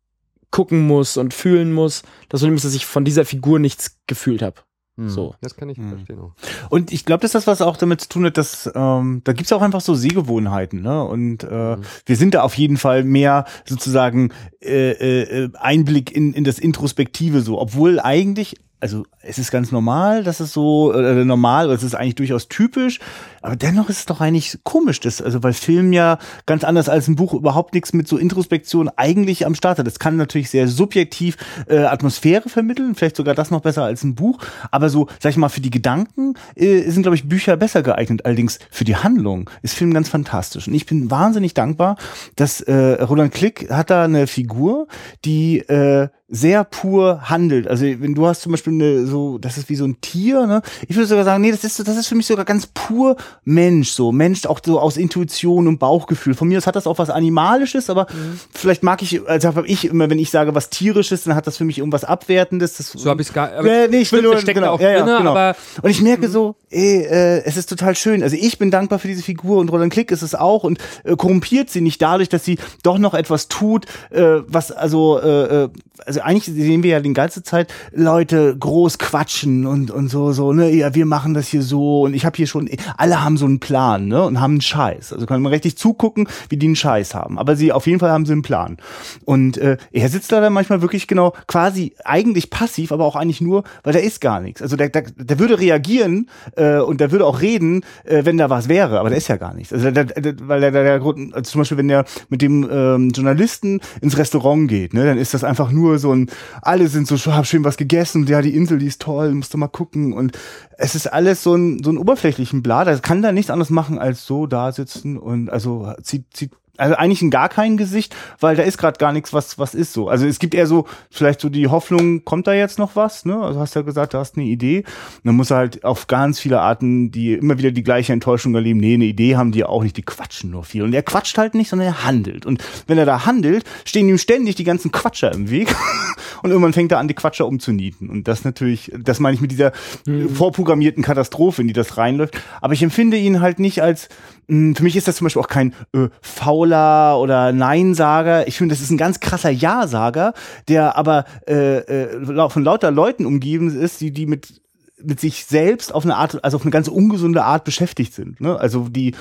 [0.51, 2.03] gucken muss und fühlen muss.
[2.29, 4.61] Das Problem ist, dass ich von dieser Figur nichts gefühlt habe.
[4.97, 5.09] Hm.
[5.09, 5.33] so.
[5.41, 5.89] Das kann ich Hm.
[5.89, 6.33] verstehen auch.
[6.69, 9.51] Und ich glaube, dass das was auch damit zu tun hat, dass ähm, da gibt's
[9.51, 11.03] auch einfach so Sehgewohnheiten, ne?
[11.03, 14.31] Und äh, wir sind da auf jeden Fall mehr sozusagen
[14.61, 20.25] äh, äh, Einblick in, in das Introspektive so, obwohl eigentlich also es ist ganz normal,
[20.25, 22.99] dass es so äh, normal, oder es ist eigentlich durchaus typisch,
[23.41, 27.07] aber dennoch ist es doch eigentlich komisch, das, also weil Film ja ganz anders als
[27.07, 29.87] ein Buch überhaupt nichts mit so Introspektion eigentlich am Start hat.
[29.87, 34.15] Das kann natürlich sehr subjektiv äh, Atmosphäre vermitteln, vielleicht sogar das noch besser als ein
[34.15, 37.83] Buch, aber so, sag ich mal, für die Gedanken äh, sind, glaube ich, Bücher besser
[37.83, 38.25] geeignet.
[38.25, 40.67] Allerdings für die Handlung ist Film ganz fantastisch.
[40.67, 41.95] Und ich bin wahnsinnig dankbar,
[42.35, 44.87] dass äh, Roland Klick hat da eine Figur,
[45.23, 47.67] die äh, sehr pur handelt.
[47.67, 50.63] Also wenn du hast zum Beispiel eine, so, das ist wie so ein Tier, ne?
[50.87, 53.91] Ich würde sogar sagen, nee, das ist, das ist für mich sogar ganz pur Mensch,
[53.91, 56.33] so Mensch auch so aus Intuition und Bauchgefühl.
[56.33, 58.07] Von mir aus hat das auch was Animalisches, aber
[58.51, 61.57] vielleicht mag ich, also habe ich immer, wenn ich sage was tierisches, dann hat das
[61.57, 62.77] für mich irgendwas Abwertendes.
[62.77, 65.05] Das, So habe ich es gar ja, nee, ich will nur, genau, auch ja, ja,
[65.05, 65.29] genau.
[65.29, 68.23] aber Und ich merke so, ey, äh, es ist total schön.
[68.23, 71.15] Also ich bin dankbar für diese Figur und Roland Klick ist es auch und äh,
[71.15, 75.69] korrumpiert sie nicht dadurch, dass sie doch noch etwas tut, äh, was also, äh, äh,
[76.05, 80.53] also eigentlich sehen wir ja die ganze Zeit Leute groß quatschen und und so so
[80.53, 83.45] ne, ja wir machen das hier so und ich habe hier schon, alle haben so
[83.45, 85.13] einen Plan ne und haben einen Scheiß.
[85.13, 87.37] Also kann man richtig zugucken, wie die einen Scheiß haben.
[87.39, 88.77] Aber sie auf jeden Fall haben sie einen Plan.
[89.25, 93.41] Und äh, er sitzt da dann manchmal wirklich genau quasi eigentlich passiv, aber auch eigentlich
[93.41, 94.61] nur, weil da ist gar nichts.
[94.61, 98.49] Also der, der, der würde reagieren äh, und der würde auch reden, äh, wenn da
[98.49, 99.73] was wäre, aber da ist ja gar nichts.
[99.73, 103.09] Also der, der, weil der, der, der also zum Beispiel, wenn der mit dem ähm,
[103.09, 106.29] Journalisten ins Restaurant geht, ne, dann ist das einfach nur so ein,
[106.61, 109.57] alle sind so, hab schön was gegessen, ja, die Insel, die ist toll, musst du
[109.57, 110.13] mal gucken.
[110.13, 110.37] Und
[110.77, 112.87] es ist alles so ein, so ein oberflächlichen Blatt.
[112.87, 116.95] Das kann da nichts anderes machen, als so da sitzen und also zieht, zieht Also
[116.95, 120.09] eigentlich in gar kein Gesicht, weil da ist gerade gar nichts, was was ist so.
[120.09, 123.25] Also es gibt eher so vielleicht so die Hoffnung, kommt da jetzt noch was?
[123.25, 123.37] Ne?
[123.37, 124.79] Also hast ja gesagt, du hast eine Idee.
[124.79, 128.55] Und dann muss er halt auf ganz viele Arten, die immer wieder die gleiche Enttäuschung
[128.55, 128.79] erleben.
[128.79, 130.81] Nee, eine Idee haben die auch nicht, die quatschen nur viel.
[130.81, 132.47] Und er quatscht halt nicht, sondern er handelt.
[132.47, 135.75] Und wenn er da handelt, stehen ihm ständig die ganzen Quatscher im Weg.
[136.41, 138.09] Und irgendwann fängt er an, die Quatscher umzunieten.
[138.09, 139.71] Und das natürlich, das meine ich mit dieser
[140.05, 140.29] mhm.
[140.29, 142.37] vorprogrammierten Katastrophe, in die das reinläuft.
[142.61, 144.09] Aber ich empfinde ihn halt nicht als,
[144.47, 148.47] für mich ist das zum Beispiel auch kein äh, fauler oder Neinsager.
[148.47, 150.33] Ich finde, das ist ein ganz krasser Ja-Sager,
[150.67, 154.61] der aber äh, äh, von lauter Leuten umgeben ist, die, die mit
[155.05, 158.39] mit sich selbst auf eine Art, also auf eine ganz ungesunde Art beschäftigt sind.
[158.39, 158.57] Ne?
[158.57, 159.13] Also die,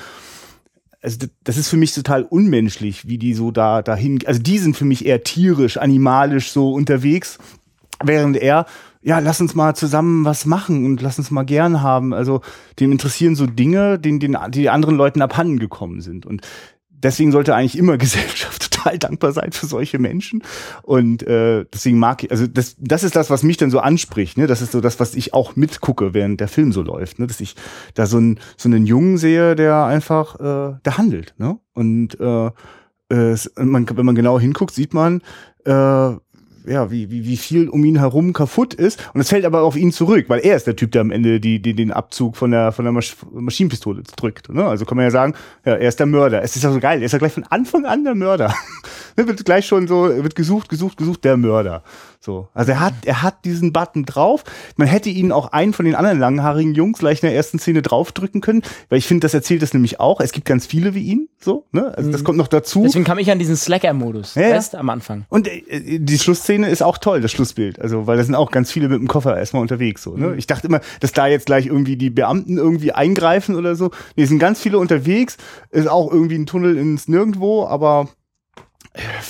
[1.01, 4.77] also das ist für mich total unmenschlich, wie die so da dahin, also die sind
[4.77, 7.37] für mich eher tierisch, animalisch so unterwegs,
[8.03, 8.65] während er
[9.03, 12.13] ja, lass uns mal zusammen was machen und lass uns mal gern haben.
[12.13, 12.41] Also
[12.79, 16.25] dem interessieren so Dinge, denen, denen die anderen Leuten abhanden gekommen sind.
[16.25, 16.41] Und
[16.89, 20.41] deswegen sollte eigentlich immer Gesellschaft total dankbar sein für solche Menschen.
[20.83, 24.37] Und äh, deswegen mag ich, also das, das ist das, was mich dann so anspricht.
[24.37, 24.47] Ne?
[24.47, 27.19] Das ist so das, was ich auch mitgucke, während der Film so läuft.
[27.19, 27.27] Ne?
[27.27, 27.55] Dass ich
[27.93, 31.33] da so, ein, so einen Jungen sehe, der einfach, äh, der handelt.
[31.37, 31.59] Ne?
[31.73, 32.51] Und äh,
[33.09, 35.21] äh, man, wenn man genau hinguckt, sieht man,
[35.65, 36.13] äh,
[36.65, 39.09] ja, wie, wie, wie viel um ihn herum kaputt ist.
[39.13, 41.39] Und es fällt aber auf ihn zurück, weil er ist der Typ, der am Ende
[41.39, 44.49] die, die, den Abzug von der, von der Masch Maschinenpistole drückt.
[44.49, 44.65] Ne?
[44.65, 45.33] Also kann man ja sagen,
[45.65, 46.41] ja, er ist der Mörder.
[46.41, 48.53] Es ist ja so geil, er ist ja gleich von Anfang an der Mörder.
[49.15, 51.83] wird gleich schon so, wird gesucht, gesucht, gesucht, der Mörder.
[52.23, 52.47] So.
[52.53, 54.45] Also er hat, er hat diesen Button drauf.
[54.77, 57.81] Man hätte ihn auch einen von den anderen langhaarigen Jungs gleich in der ersten Szene
[57.81, 60.21] draufdrücken können, weil ich finde, das erzählt das nämlich auch.
[60.21, 61.93] Es gibt ganz viele wie ihn, so, ne?
[61.97, 62.25] Also das mhm.
[62.25, 62.83] kommt noch dazu.
[62.83, 65.25] Deswegen kam ich an diesen Slacker-Modus, ja, weißt, am Anfang.
[65.27, 67.81] Und äh, die Schlussszene ist auch toll, das Schlussbild.
[67.81, 70.27] Also, weil da sind auch ganz viele mit dem Koffer erstmal unterwegs, so, ne?
[70.27, 70.37] Mhm.
[70.37, 73.91] Ich dachte immer, dass da jetzt gleich irgendwie die Beamten irgendwie eingreifen oder so.
[74.15, 75.35] Nee, sind ganz viele unterwegs.
[75.71, 78.07] Ist auch irgendwie ein Tunnel ins Nirgendwo, aber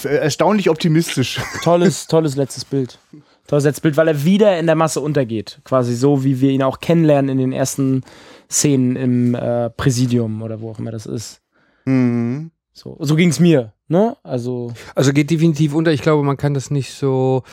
[0.04, 1.40] erstaunlich optimistisch.
[1.64, 3.00] Tolles, tolles letztes Bild.
[3.48, 5.60] Tolles letztes Bild, weil er wieder in der Masse untergeht.
[5.64, 8.04] Quasi so, wie wir ihn auch kennenlernen in den ersten
[8.50, 11.42] Szenen im äh, Präsidium oder wo auch immer das ist.
[11.86, 12.52] Mhm.
[12.72, 14.18] So, so ging es mir, ne?
[14.24, 14.74] Also.
[14.96, 15.92] Also geht definitiv unter.
[15.92, 17.44] Ich glaube, man kann das nicht so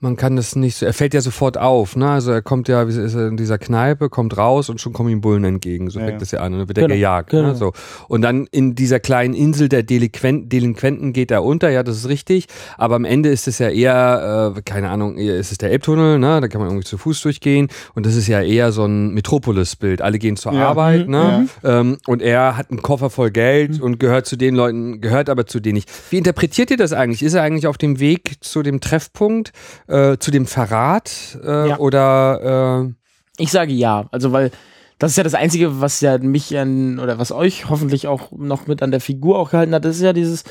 [0.00, 2.08] man kann das nicht so, er fällt ja sofort auf, ne?
[2.08, 5.10] Also er kommt ja, wie ist er in dieser Kneipe, kommt raus und schon kommen
[5.10, 5.90] ihm Bullen entgegen.
[5.90, 7.32] So ja, fängt das ja an und dann wird er genau, gejagt.
[7.32, 7.40] Ne?
[7.40, 7.52] Genau.
[7.52, 7.56] Ne?
[7.56, 7.72] So.
[8.08, 12.08] Und dann in dieser kleinen Insel der Delinquenten, Delinquenten geht er unter, ja, das ist
[12.08, 12.46] richtig.
[12.78, 16.40] Aber am Ende ist es ja eher, äh, keine Ahnung, ist es der Elbtunnel, ne?
[16.40, 17.68] Da kann man irgendwie zu Fuß durchgehen.
[17.94, 20.02] Und das ist ja eher so ein Metropolis-Bild.
[20.02, 20.68] Alle gehen zur ja.
[20.68, 21.12] Arbeit, mhm.
[21.12, 21.48] ne?
[21.62, 21.80] Ja.
[21.80, 23.82] Ähm, und er hat einen Koffer voll Geld mhm.
[23.82, 25.90] und gehört zu den Leuten, gehört aber zu denen nicht.
[26.10, 27.22] Wie interpretiert ihr das eigentlich?
[27.22, 29.52] Ist er eigentlich auf dem Weg zu dem Treffpunkt?
[29.90, 31.78] Äh, zu dem Verrat äh, ja.
[31.78, 34.50] oder äh ich sage ja, also weil
[34.98, 38.66] das ist ja das Einzige, was ja mich an, oder was euch hoffentlich auch noch
[38.66, 40.44] mit an der Figur auch gehalten hat, das ist ja dieses,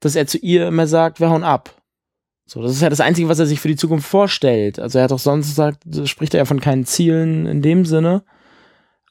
[0.00, 1.74] dass er zu ihr immer sagt, wir hauen ab.
[2.44, 4.78] So, das ist ja das Einzige, was er sich für die Zukunft vorstellt.
[4.78, 8.22] Also er hat auch sonst gesagt, spricht er ja von keinen Zielen in dem Sinne.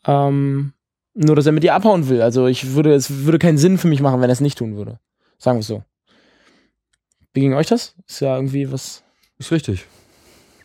[0.05, 0.73] Ähm,
[1.15, 2.21] nur, dass er mit ihr abhauen will.
[2.21, 4.78] Also ich würde, es würde keinen Sinn für mich machen, wenn er es nicht tun
[4.78, 4.99] würde.
[5.38, 5.84] Sagen wir es so.
[7.34, 7.95] Wie ging euch das?
[8.07, 9.03] Ist ja irgendwie was.
[9.38, 9.86] Ist richtig.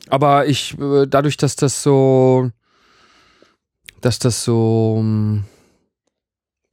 [0.08, 2.50] Aber ich, äh, dadurch, dass das so,
[4.00, 5.44] dass das so, hm,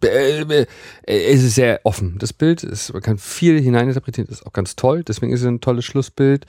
[0.04, 0.66] äh, äh,
[1.06, 2.18] es ist sehr offen.
[2.20, 5.04] Das Bild ist, man kann viel hineininterpretieren, das ist auch ganz toll.
[5.04, 6.46] Deswegen ist es ein tolles Schlussbild.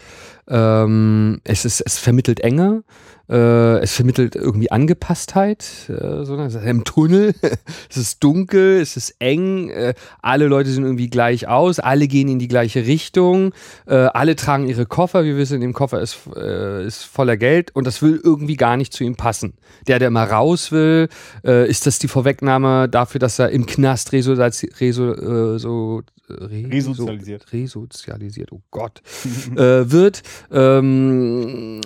[0.49, 2.84] Ähm, es ist, es vermittelt Enge.
[3.29, 5.64] Äh, es vermittelt irgendwie Angepasstheit.
[5.89, 6.49] Äh, so, ne?
[6.64, 7.35] Im Tunnel.
[7.91, 9.68] es ist dunkel, es ist eng.
[9.68, 11.79] Äh, alle Leute sehen irgendwie gleich aus.
[11.79, 13.53] Alle gehen in die gleiche Richtung.
[13.87, 15.24] Äh, alle tragen ihre Koffer.
[15.24, 18.76] Wir wissen, in dem Koffer ist, äh, ist voller Geld und das will irgendwie gar
[18.76, 19.55] nicht zu ihm passen.
[19.87, 21.09] Der, der immer raus will,
[21.45, 24.81] äh, ist das die Vorwegnahme dafür, dass er im Knast resozialisiert.
[24.81, 27.53] Reso, so, resozialisiert.
[27.53, 29.03] resozialisiert, oh Gott,
[29.55, 30.22] wird.
[30.51, 31.81] Ähm,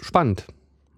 [0.00, 0.46] spannend.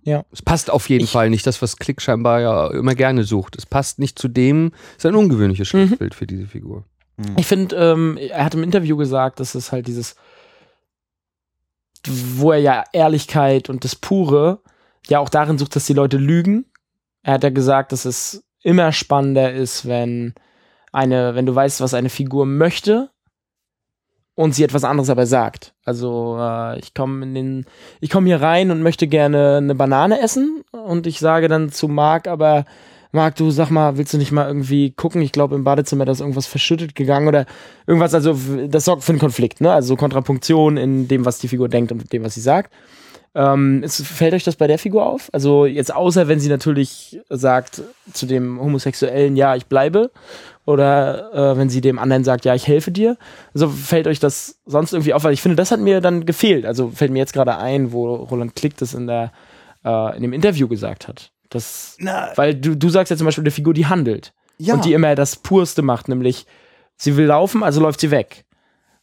[0.02, 0.24] Ja.
[0.32, 3.56] Es passt auf jeden ich, Fall nicht, das, was Klick scheinbar ja immer gerne sucht.
[3.56, 5.68] Es passt nicht zu dem, es ist ein ungewöhnliches.
[5.68, 6.16] Schriftbild mhm.
[6.16, 6.84] für diese Figur.
[7.18, 7.34] Mhm.
[7.36, 10.16] Ich finde, ähm, er hat im Interview gesagt, dass es halt dieses,
[12.06, 14.62] wo er ja Ehrlichkeit und das Pure
[15.08, 16.66] ja auch darin sucht, dass die Leute lügen.
[17.22, 20.34] Er hat ja gesagt, dass es immer spannender ist, wenn
[20.92, 23.10] eine, wenn du weißt, was eine Figur möchte,
[24.38, 25.74] und sie etwas anderes aber sagt.
[25.84, 27.66] Also äh, ich komme in den,
[28.00, 31.88] ich komme hier rein und möchte gerne eine Banane essen und ich sage dann zu
[31.88, 32.64] Marc, aber
[33.10, 35.22] Marc, du sag mal, willst du nicht mal irgendwie gucken?
[35.22, 37.46] Ich glaube im Badezimmer da ist irgendwas verschüttet gegangen oder
[37.88, 38.14] irgendwas.
[38.14, 39.72] Also das sorgt für einen Konflikt, ne?
[39.72, 42.72] Also Kontrapunktion in dem, was die Figur denkt und dem, was sie sagt.
[43.34, 45.28] Ähm, es, fällt euch das bei der Figur auf?
[45.32, 50.10] Also jetzt außer wenn sie natürlich sagt zu dem Homosexuellen, ja, ich bleibe,
[50.64, 53.16] oder äh, wenn sie dem anderen sagt, ja, ich helfe dir.
[53.54, 55.24] Also fällt euch das sonst irgendwie auf?
[55.24, 56.66] Weil ich finde, das hat mir dann gefehlt.
[56.66, 59.32] Also fällt mir jetzt gerade ein, wo Roland Klick das in der
[59.84, 61.30] äh, in dem Interview gesagt hat.
[61.50, 62.30] Das, Na.
[62.36, 64.74] weil du, du sagst ja zum Beispiel eine Figur, die handelt Ja.
[64.74, 66.44] und die immer das Purste macht, nämlich
[66.96, 68.44] sie will laufen, also läuft sie weg.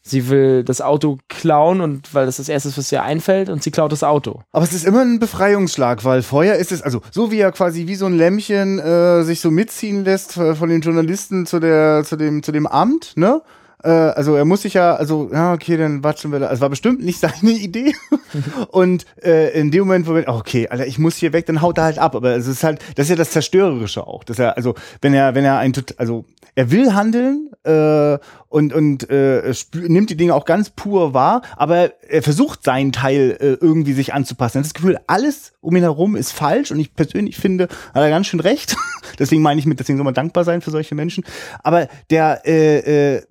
[0.07, 3.63] Sie will das Auto klauen und weil das das erste ist, was ihr einfällt und
[3.63, 4.41] sie klaut das Auto.
[4.51, 7.87] Aber es ist immer ein Befreiungsschlag, weil vorher ist es, also so wie er quasi
[7.87, 12.03] wie so ein Lämmchen äh, sich so mitziehen lässt äh, von den Journalisten zu der,
[12.05, 13.41] zu dem, zu dem Amt, ne?
[13.83, 16.51] Äh, also er muss sich ja, also, ja, okay, dann watschen wir da.
[16.51, 17.93] Es war bestimmt nicht seine Idee.
[18.69, 21.77] Und äh, in dem Moment, wo wir, okay, Alter, ich muss hier weg, dann haut
[21.77, 22.15] er halt ab.
[22.15, 24.23] Aber es ist halt, das ist ja das Zerstörerische auch.
[24.23, 28.17] Dass er, also, wenn er, wenn er ein, also er will handeln äh,
[28.47, 33.37] und, und äh, nimmt die Dinge auch ganz pur wahr, aber er versucht seinen Teil
[33.39, 34.57] äh, irgendwie sich anzupassen.
[34.57, 38.01] Er hat das Gefühl, alles um ihn herum ist falsch und ich persönlich finde, hat
[38.01, 38.77] er ganz schön recht.
[39.19, 41.25] deswegen meine ich mit, deswegen soll man dankbar sein für solche Menschen.
[41.61, 43.21] Aber der äh, äh,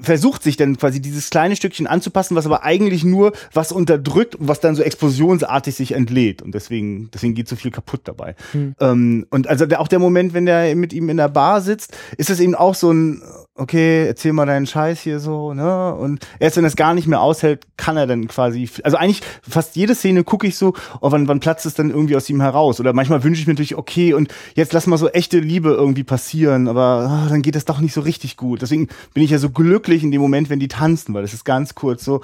[0.00, 4.48] versucht sich dann quasi dieses kleine Stückchen anzupassen, was aber eigentlich nur was unterdrückt und
[4.48, 6.42] was dann so explosionsartig sich entlädt.
[6.42, 8.34] Und deswegen, deswegen geht so viel kaputt dabei.
[8.80, 11.96] Ähm, und also der, auch der Moment, wenn der mit ihm in der Bar sitzt,
[12.16, 13.22] ist es eben auch so ein,
[13.56, 15.94] okay, erzähl mal deinen Scheiß hier so, ne?
[15.94, 19.22] Und erst wenn er es gar nicht mehr aushält, kann er dann quasi, also eigentlich
[19.42, 22.40] fast jede Szene gucke ich so, oh, wann, wann platzt es dann irgendwie aus ihm
[22.40, 22.80] heraus?
[22.80, 26.04] Oder manchmal wünsche ich mir natürlich, okay, und jetzt lass mal so echte Liebe irgendwie
[26.04, 28.62] passieren, aber ah, dann geht das doch nicht so richtig gut.
[28.62, 31.44] Deswegen bin ich ja so glücklich in dem Moment, wenn die tanzen, weil das ist
[31.44, 32.20] ganz kurz so,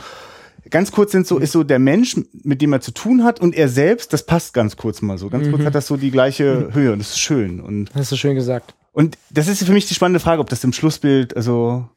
[0.70, 3.55] ganz kurz sind so, ist so der Mensch, mit dem er zu tun hat und
[3.55, 5.28] er selbst, das passt ganz kurz mal so.
[5.28, 7.61] Ganz kurz hat das so die gleiche Höhe und das ist schön.
[7.61, 8.74] Und Hast du schön gesagt.
[8.93, 11.88] Und das ist für mich die spannende Frage, ob das im Schlussbild, also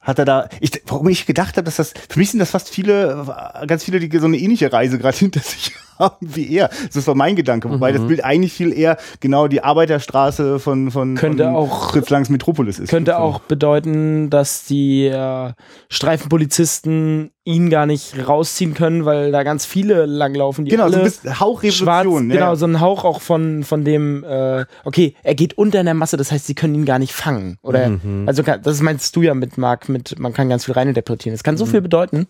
[0.00, 2.68] hat er da, ich, warum ich gedacht habe, dass das, für mich sind das fast
[2.68, 3.26] viele,
[3.66, 6.70] ganz viele, die so eine ähnliche Reise gerade hinter sich haben wie er.
[6.92, 11.14] Das war mein Gedanke, wobei das Bild eigentlich viel eher genau die Arbeiterstraße von, von,
[11.14, 12.90] Könnte von auch- Fritz Langs Metropolis ist.
[12.90, 13.16] Könnte So.
[13.18, 15.52] auch bedeuten, dass die äh,
[15.88, 20.98] Streifenpolizisten ihn gar nicht rausziehen können, weil da ganz viele langlaufen, die Genau, so alle
[20.98, 21.86] ein bisschen Hauchrevolution.
[21.86, 25.78] schwarz, ja, genau, so ein Hauch auch von, von dem, äh, okay, er geht unter
[25.78, 27.58] in der Masse, das heißt, sie können ihn gar nicht fangen.
[27.62, 28.24] Oder, Mhm.
[28.26, 31.34] also, das meinst du ja mit Marc, mit, man kann ganz viel reininterpretieren.
[31.34, 31.44] Das Mhm.
[31.44, 32.26] kann so viel bedeuten.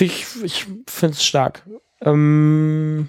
[0.00, 1.62] Ich, ich finde es stark.
[2.04, 3.08] Ähm,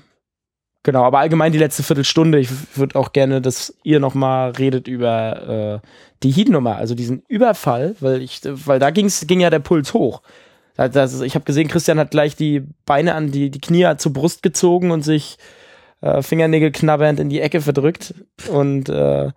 [0.84, 5.82] genau, aber allgemein die letzte Viertelstunde, ich würde auch gerne, dass ihr nochmal redet über
[5.84, 5.88] äh,
[6.24, 10.22] die Heat-Nummer, also diesen Überfall, weil ich, weil da ging's, ging ja der Puls hoch.
[10.76, 14.14] Da- Das, ich habe gesehen, Christian hat gleich die Beine an die, die Knie zur
[14.14, 15.38] Brust gezogen und sich
[16.02, 18.14] äh, Fingernägel knabbernd in die Ecke verdrückt.
[18.50, 19.32] Und äh,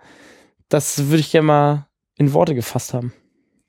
[0.68, 1.86] das würde ich gerne mal
[2.16, 3.12] in Worte gefasst haben.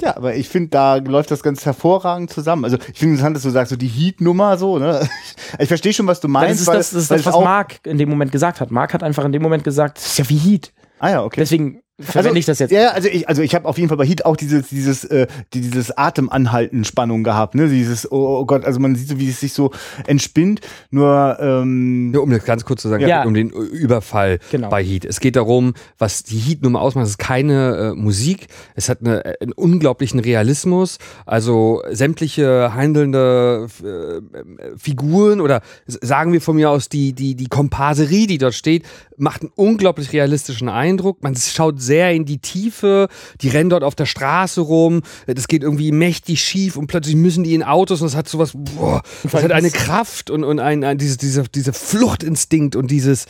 [0.02, 2.64] Ja, aber ich finde, da läuft das ganz hervorragend zusammen.
[2.64, 5.08] Also ich finde interessant, dass du sagst, so die Heat-Nummer so, ne?
[5.60, 6.52] Ich verstehe schon, was du meinst.
[6.52, 8.72] das ist weil- das, das, ist das was Marc in dem Moment gesagt hat.
[8.72, 10.72] Marc hat einfach in dem Moment gesagt, das ist ja wie Heat.
[11.00, 11.42] Ah ja, okay.
[11.42, 12.72] Deswegen verwende ich das jetzt.
[12.72, 15.04] Ja, ja, also ich, also ich habe auf jeden Fall bei Heat auch dieses, dieses,
[15.06, 17.68] äh, die- dieses Atemanhalten Spannung gehabt, ne?
[17.70, 19.72] Dieses, oh, oh Gott, also man sieht so, wie es sich so
[20.08, 20.62] entspinnt.
[20.92, 23.18] Nur, ähm, Nur um das ganz kurz zu sagen, Ja.
[23.20, 24.70] es geht um den Überfall Genau.
[24.70, 25.06] bei Heat.
[25.06, 27.04] Es geht darum, was die Heat-Nummer ausmacht.
[27.06, 28.48] Es ist keine äh, Musik.
[28.76, 30.98] Es hat eine, äh, einen unglaublichen Realismus.
[31.26, 38.28] Also sämtliche handelnde äh, Figuren oder sagen wir von mir aus die, die, die Komparserie,
[38.28, 38.84] die dort steht,
[39.18, 41.22] macht einen unglaublich realistischen Eindruck.
[41.24, 43.08] Man schaut sehr in die Tiefe.
[43.42, 45.02] Die rennen dort auf der Straße rum.
[45.26, 48.52] Das geht irgendwie mächtig schief und plötzlich müssen die in Autos und das hat sowas,
[48.54, 53.26] boah, das hat eine Kraft und, und ein, ein dieses, dieser, dieser Fluchtinstinkt und dieses,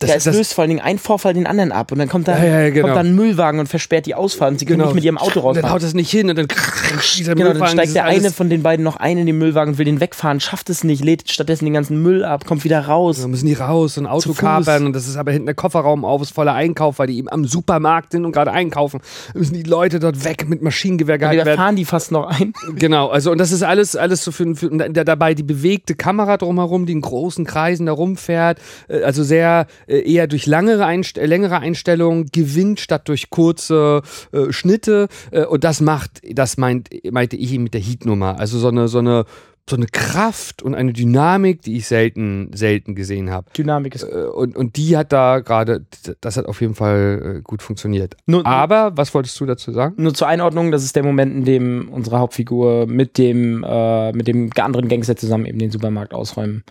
[0.00, 2.08] das, Ja, es das, löst vor allen Dingen ein Vorfall den anderen ab und dann
[2.08, 2.86] kommt da, Ja, ja, genau.
[2.86, 5.34] kommt da ein Müllwagen und versperrt die Ausfahrt und sie können nicht mit ihrem Auto
[5.34, 5.80] Dann haut rausfahren.
[5.82, 8.62] das nicht hin und dann dieser Genau, dann Müllwagen, steigt dieses der eine von den
[8.62, 11.64] beiden noch ein in den Müllwagen und will den wegfahren, schafft es nicht, lädt stattdessen
[11.64, 13.20] den ganzen Müll ab, kommt wieder raus.
[13.20, 16.22] Da müssen die raus und Auto kapern und das ist aber hinten der Kofferraum auf,
[16.22, 19.00] ist voller Einkauf, weil die eben am Supermarkt sind und gerade einkaufen.
[19.32, 21.58] Da müssen die Leute dort weg mit Maschinengewehr Da gehalten werden.
[21.58, 22.52] fahren die fast noch ein.
[22.76, 26.36] Genau, also und das ist alles, alles so für, für da- dabei die bewegte Kamera
[26.36, 31.26] drumherum, die in großen Kreisen da rumfährt, äh, also sehr eher durch langere, Einst äh,
[31.26, 35.08] längere Einstellungen gewinnt statt durch kurze äh, Schnitte.
[35.30, 38.88] Äh, und das macht, das meint, meinte ich eben mit der Heat-Nummer, also so eine,
[38.88, 39.24] so eine
[39.68, 43.50] so eine Kraft und eine Dynamik, die ich selten, selten gesehen habe.
[43.56, 44.02] Dynamik ist.
[44.04, 45.84] Äh, Und, und die hat da gerade,
[46.20, 48.16] das hat auf jeden Fall äh, gut funktioniert.
[48.26, 49.94] Nur, Aber, was wolltest du dazu sagen?
[49.96, 54.26] nur zur Einordnung, das ist der Moment, in dem unsere Hauptfigur mit dem, äh, mit
[54.28, 56.64] dem anderen Gangster zusammen eben den Supermarkt ausräumen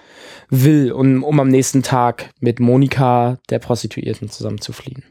[0.49, 5.03] will, um, um am nächsten Tag mit Monika, der Prostituierten, zusammen zu fliehen.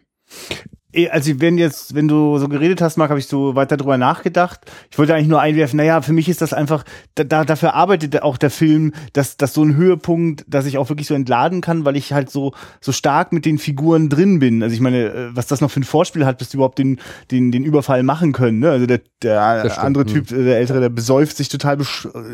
[0.96, 3.98] Eh, also wenn jetzt, wenn du so geredet hast, Marc, habe ich so weiter drüber
[3.98, 4.60] nachgedacht.
[4.90, 6.84] Ich wollte eigentlich nur einwerfen, naja, für mich ist das einfach,
[7.14, 10.88] da, da, dafür arbeitet auch der Film, dass, dass so ein Höhepunkt, dass ich auch
[10.88, 14.62] wirklich so entladen kann, weil ich halt so, so stark mit den Figuren drin bin.
[14.62, 17.00] Also ich meine, äh, was das noch für ein Vorspiel hat, bis die überhaupt den,
[17.30, 18.58] den, den Überfall machen können.
[18.60, 18.70] Ne?
[18.70, 20.12] Also der, der andere hm.
[20.12, 21.78] Typ, äh, der Ältere, der besäuft sich total,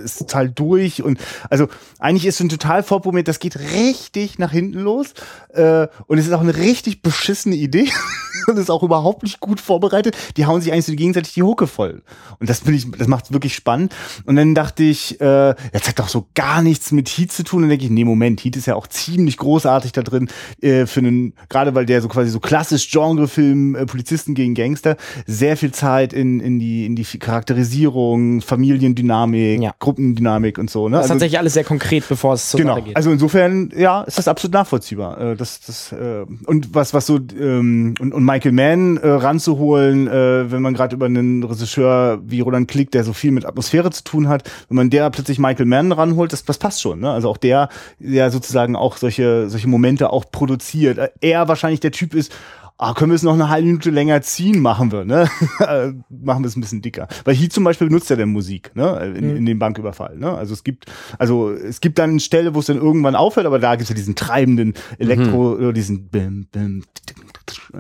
[0.05, 1.19] ist total durch und
[1.51, 5.15] also eigentlich ist so ein total vorprogrammiert, das geht richtig nach hinten los
[5.51, 7.89] äh, und es ist auch eine richtig beschissene Idee
[8.53, 10.17] und ist auch überhaupt nicht gut vorbereitet.
[10.37, 12.03] Die hauen sich eigentlich so gegenseitig die Hucke voll
[12.39, 13.95] und das finde ich, das macht wirklich spannend.
[14.25, 17.59] Und dann dachte ich, äh, jetzt hat doch so gar nichts mit Heat zu tun.
[17.59, 20.29] Und dann denke ich, nee, Moment, Heat ist ja auch ziemlich großartig da drin
[20.61, 24.97] äh, für einen, gerade weil der so quasi so klassisch Genrefilm äh, Polizisten gegen Gangster
[25.27, 29.73] sehr viel Zeit in in die in die Charakterisierung, Familiendynamik, Ja.
[29.79, 30.89] Gruppendynamik und so.
[30.89, 30.97] Ne?
[30.97, 32.75] Das ist tatsächlich alles sehr konkret, bevor es zur Genau.
[32.75, 32.97] Sache geht.
[32.97, 35.21] Also insofern, ja, ist das absolut nachvollziehbar.
[35.21, 40.09] Äh, das, das, äh, und was, was so ähm, und, und Michael Mann äh, ranzuholen,
[40.09, 43.91] äh, wenn man gerade über einen Regisseur wie Roland Klick, der so viel mit Atmosphäre
[43.91, 47.01] zu tun hat, wenn man der plötzlich Michael Mann ranholt, das, das passt schon.
[47.01, 47.11] Ne?
[47.11, 47.69] Also auch der,
[48.01, 50.99] der sozusagen auch solche solche Momente auch produziert.
[51.21, 52.33] Er wahrscheinlich der Typ ist.
[52.79, 54.59] Ah, können wir es noch eine halbe Minute länger ziehen?
[54.59, 55.29] Machen wir, ne?
[56.09, 57.07] Machen wir es ein bisschen dicker.
[57.23, 59.15] Weil hier zum Beispiel benutzt er denn Musik, ne?
[59.17, 60.33] In, in dem Banküberfall, ne?
[60.33, 60.87] Also es gibt,
[61.17, 63.89] also es gibt dann eine Stelle, wo es dann irgendwann aufhört, aber da gibt es
[63.91, 66.83] ja diesen treibenden Elektro, oder diesen Bim, Bim,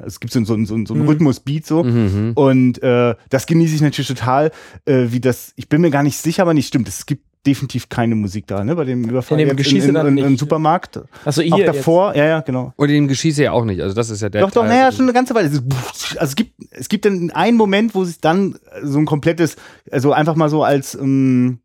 [0.05, 1.81] es gibt so, so, so, einen Rhythmusbeat so.
[1.81, 4.51] Und äh, das genieße ich natürlich total,
[4.85, 6.89] äh, wie das, ich bin mir gar nicht sicher, aber nicht stimmt.
[6.89, 8.77] Es gibt definitiv keine Musik da, ne?
[8.77, 10.25] Bei dem Überfall In dem jetzt Geschieße in, dann in, nicht.
[10.25, 11.01] im Supermarkt.
[11.25, 11.69] Achso, hier Auch jetzt.
[11.69, 12.73] davor, ja, ja, genau.
[12.77, 13.81] Und in dem Geschieße ja auch nicht.
[13.81, 14.43] Also das ist ja der.
[14.43, 15.49] Doch, doch, naja, schon eine ganze Weile.
[15.49, 15.63] Also
[16.21, 19.57] es gibt, es gibt dann einen Moment, wo sich dann so ein komplettes,
[19.91, 21.59] also einfach mal so als, ähm,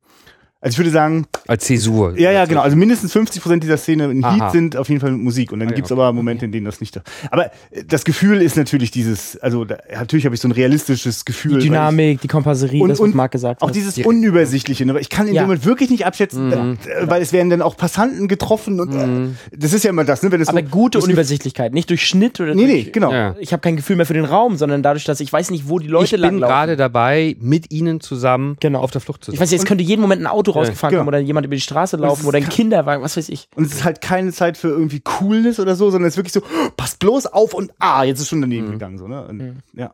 [0.60, 2.18] also ich würde sagen, Als Zäsur.
[2.18, 4.36] ja, ja, genau, also mindestens 50 Prozent dieser Szene in Aha.
[4.46, 6.02] Heat sind auf jeden Fall mit Musik und dann Ah, ja, gibt's okay.
[6.02, 7.00] aber Momente, in denen das nicht.
[7.32, 11.26] Aber äh, das Gefühl ist natürlich dieses, also da, natürlich habe ich so ein realistisches
[11.26, 11.54] Gefühl.
[11.54, 13.76] Die ich- Dynamik, die Komparserie, Und- das, was und Marc gesagt Auch hat.
[13.76, 15.00] dieses Unübersichtliche, ne?
[15.00, 15.44] ich kann in Ja.
[15.44, 19.30] dem Moment wirklich nicht abschätzen, äh, weil es werden dann auch Passanten getroffen und äh,
[19.56, 20.32] das ist ja immer das, ne?
[20.32, 23.12] Wenn es aber so, gute das Unübersichtlichkeit, nicht durch Schnitt oder Nee, nee, durch, genau.
[23.12, 23.36] Ja.
[23.40, 25.80] Ich habe kein Gefühl mehr für den Raum, sondern dadurch, dass ich weiß nicht, wo
[25.80, 26.52] die Ich Leute bin langlaufen.
[26.52, 28.80] gerade dabei, mit ihnen zusammen Genau.
[28.82, 29.44] auf der Flucht zu Ich sein.
[29.44, 31.02] weiß nicht, es könnte jeden Moment ein Auto rausgefahren genau.
[31.02, 33.50] kommen oder jemand über die Straße laufen oder ein Kinderwagen, was weiß ich.
[33.56, 36.34] Und es ist halt keine Zeit für irgendwie Coolness oder so, sondern es ist wirklich
[36.34, 38.98] so, "Oh, passt bloß auf und ah, jetzt ist schon daneben gegangen.
[38.98, 39.26] So, ne?
[39.28, 39.94] Und, Ja.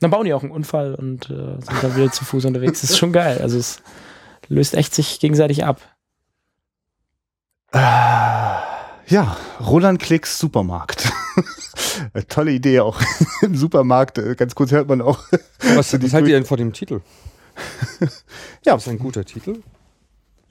[0.00, 2.80] Dann bauen die auch einen Unfall und äh, sind dann wieder zu Fuß unterwegs.
[2.80, 3.38] Das ist schon geil.
[3.40, 3.80] Also es
[4.48, 5.80] löst echt sich gegenseitig ab.
[7.72, 11.10] ja, Roland Klicks Supermarkt.
[12.12, 13.00] Eine Tolle Idee auch.
[13.42, 15.20] Im Supermarkt, äh, ganz kurz hört man auch.
[15.74, 17.00] Was, was haltet ihr denn vor dem Titel?
[18.64, 19.60] Ja, Das ist ein guter Titel.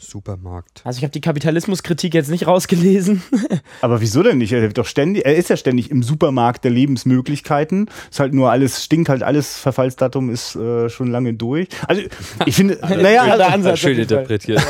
[0.04, 0.82] Supermarkt.
[0.84, 3.24] Also ich habe die Kapitalismuskritik jetzt nicht rausgelesen.
[3.82, 4.52] aber wieso denn nicht?
[4.52, 7.90] Er, doch ständig, er ist ja ständig im Supermarkt der Lebensmöglichkeiten.
[8.10, 11.68] Ist halt nur alles, stinkt halt alles, Verfallsdatum ist äh, schon lange durch.
[11.88, 12.02] Also
[12.46, 13.80] ich finde, naja, Schöner also, Ansatz.
[13.80, 14.62] Schön interpretiert.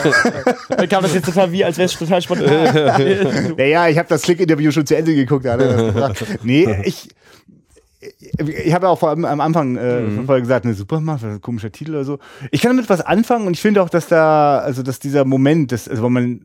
[0.70, 3.56] Dann kam das jetzt total wie, als wäre es total spontan.
[3.58, 5.46] Naja, ich habe das Klick-Interview schon zu Ende geguckt.
[6.44, 7.10] Nee, ich,
[8.20, 10.28] ich habe ja auch vor allem am Anfang äh, Mhm.
[10.28, 12.20] gesagt, ne, Supermarkt, ein komischer Titel oder so.
[12.52, 15.72] Ich kann damit was anfangen und ich finde auch, dass da, also dass dieser Moment,
[15.72, 16.42] das, also wenn man,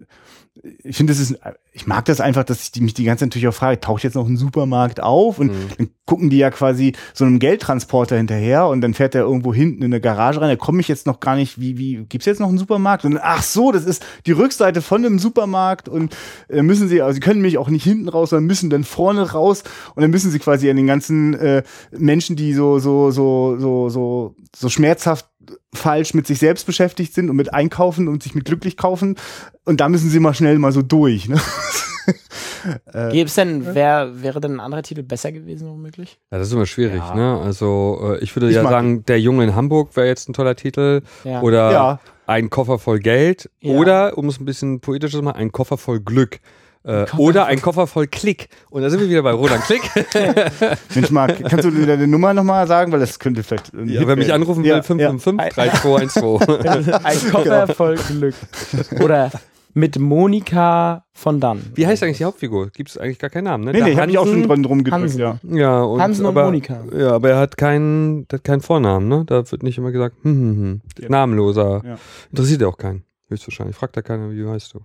[0.82, 1.38] ich finde, das ist,
[1.72, 4.02] ich mag das einfach, dass ich die, mich die ganze Zeit natürlich auch frage, taucht
[4.02, 5.38] jetzt noch ein Supermarkt auf?
[5.38, 5.68] Und Mhm.
[5.76, 9.82] dann gucken die ja quasi so einem Geldtransporter hinterher und dann fährt er irgendwo hinten
[9.82, 10.48] in eine Garage rein.
[10.48, 13.04] Da komme ich jetzt noch gar nicht, wie, wie, gibt's jetzt noch einen Supermarkt?
[13.04, 16.16] Und ach so, das ist die Rückseite von einem Supermarkt und
[16.48, 19.32] äh, müssen sie, also sie können mich auch nicht hinten raus, sondern müssen dann vorne
[19.32, 19.62] raus
[19.94, 23.88] und dann müssen sie quasi an den ganzen äh, Menschen, die so, so, so, so,
[23.88, 25.26] so, so schmerzhaft
[25.74, 29.16] falsch mit sich selbst beschäftigt sind und mit Einkaufen und sich mit glücklich kaufen.
[29.64, 31.28] Und da müssen sie mal schnell mal so durch.
[31.28, 31.38] Ne?
[33.12, 36.18] Gäbe es denn, wär, wäre denn ein anderer Titel besser gewesen, womöglich?
[36.30, 37.14] Ja, das ist immer schwierig, Ja.
[37.14, 37.40] ne?
[37.40, 40.56] Also äh, ich würde Ich ja sagen, Der Junge in Hamburg wäre jetzt ein toller
[40.56, 41.02] Titel.
[41.24, 41.42] Ja.
[41.42, 42.00] Oder Ja.
[42.26, 43.50] ein Koffer voll Geld.
[43.60, 43.74] Ja.
[43.74, 46.40] Oder, um es ein bisschen poetischer zu machen, ein Koffer voll Glück.
[46.88, 48.48] Äh, Koffer oder ein Koffer voll Klick.
[48.70, 49.82] Und da sind wir wieder bei Roland Klick.
[50.94, 52.90] Mensch, Marc, kannst du deine Nummer nochmal sagen?
[52.92, 53.72] Weil das könnte vielleicht.
[53.86, 56.94] ja, wer mich anrufen Ja, will, 555 3212.
[57.04, 58.34] Ein Koffer voll Glück.
[59.02, 59.30] Oder
[59.74, 61.62] mit Monika von Dann.
[61.74, 62.70] Wie heißt eigentlich die Hauptfigur?
[62.70, 63.72] Gibt es eigentlich gar keinen Namen, ne?
[63.72, 65.20] Nee, nee, habe ich auch schon Hansen- dran drum gedrückt, Hansen.
[65.20, 65.38] ja.
[65.44, 66.82] Ja, und, Hansen und aber, Monika.
[66.96, 69.24] Ja, aber er hat keinen, hat keinen Vornamen, ne?
[69.26, 70.80] Da wird nicht immer gesagt, hm, hm, hm.
[71.00, 71.08] Ja.
[71.10, 71.82] Namenloser.
[71.84, 71.98] Ja.
[72.30, 73.04] Interessiert ja auch keinen.
[73.28, 73.76] Höchstwahrscheinlich.
[73.76, 74.80] Fragt da keiner, wie heißt du?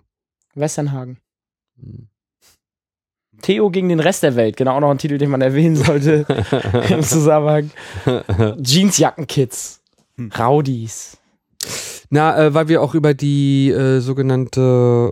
[0.54, 1.18] Westernhagen.
[1.78, 2.08] Hm.
[3.42, 4.56] Theo gegen den Rest der Welt.
[4.56, 6.26] Genau, auch noch ein Titel, den man erwähnen sollte
[6.90, 7.72] im Zusammenhang.
[8.64, 9.82] Jeansjackenkids.
[10.16, 10.32] Hm.
[10.38, 11.18] Rowdies.
[12.10, 14.62] Na, äh, weil wir auch über die äh, sogenannte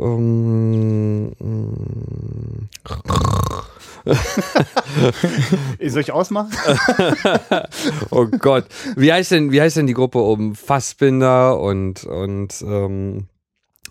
[0.02, 2.70] ähm, ähm,
[5.80, 6.52] Soll ich ausmachen?
[8.12, 8.66] oh Gott.
[8.96, 13.28] Wie heißt denn, wie heißt denn die Gruppe um Fassbinder und, und, ähm,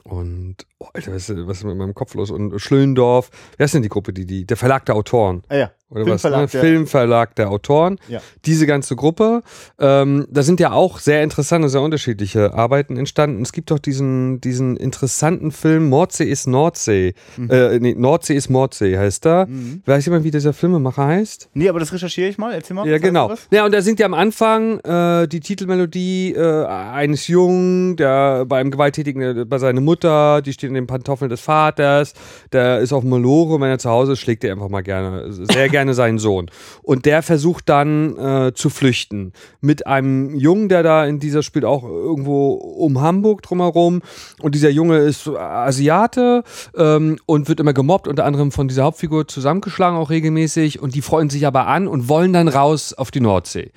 [0.04, 2.31] und, oh, Alter, was ist, was ist mit meinem Kopf los?
[2.31, 3.31] Und Schlöndorf.
[3.57, 5.43] Wer ist denn die Gruppe, die, die, der Verlag der Autoren?
[5.49, 5.70] Ah ja.
[5.93, 6.22] Oder was?
[6.22, 6.47] Filmverlag Ne?
[6.53, 7.99] der- Filmverlag der Autoren.
[8.09, 8.20] Ja.
[8.45, 9.43] Diese ganze Gruppe.
[9.81, 13.43] Ähm, da sind ja auch sehr interessante, sehr unterschiedliche Arbeiten entstanden.
[13.43, 17.14] Es gibt doch diesen, diesen interessanten Film Mordsee ist Nordsee.
[17.37, 17.51] Mhm.
[17.51, 19.49] Äh, nee, Nordsee ist Mordsee heißt er.
[19.85, 21.49] Weiß jemand, wie dieser Filmemacher heißt?
[21.55, 22.55] Nee, aber das recherchiere ich mal.
[22.55, 22.87] Erzähl mal.
[22.89, 23.31] Ja, genau.
[23.31, 23.49] was?
[23.51, 28.61] Ja, und da singt ja am Anfang äh, die Titelmelodie äh, eines Jungen, der bei
[28.61, 32.14] einem Gewalttätigen, äh, bei seiner Mutter, die steht in den Pantoffeln des Vaters,
[32.52, 35.68] der ist auf Malore, wenn er zu Hause ist, schlägt er einfach mal gerne, sehr
[35.68, 36.50] gerne seinen Sohn.
[36.82, 41.64] Und der versucht dann äh, zu flüchten mit einem Jungen, der da in dieser spielt
[41.64, 44.02] auch irgendwo um Hamburg drumherum.
[44.40, 46.44] Und dieser Junge ist Asiate
[46.76, 50.80] ähm, und wird immer gemobbt, unter anderem von dieser Hauptfigur zusammengeschlagen auch regelmäßig.
[50.80, 53.72] Und die freuen sich aber an und wollen dann raus auf die Nordsee.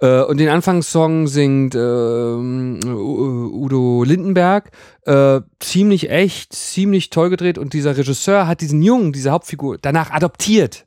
[0.00, 4.70] Äh, und den Anfangssong singt U- Udo Lindenberg.
[5.02, 7.58] Äh, ziemlich echt, ziemlich toll gedreht.
[7.58, 10.86] Und dieser Regisseur hat diesen Jungen, diese Hauptfigur, danach adoptiert.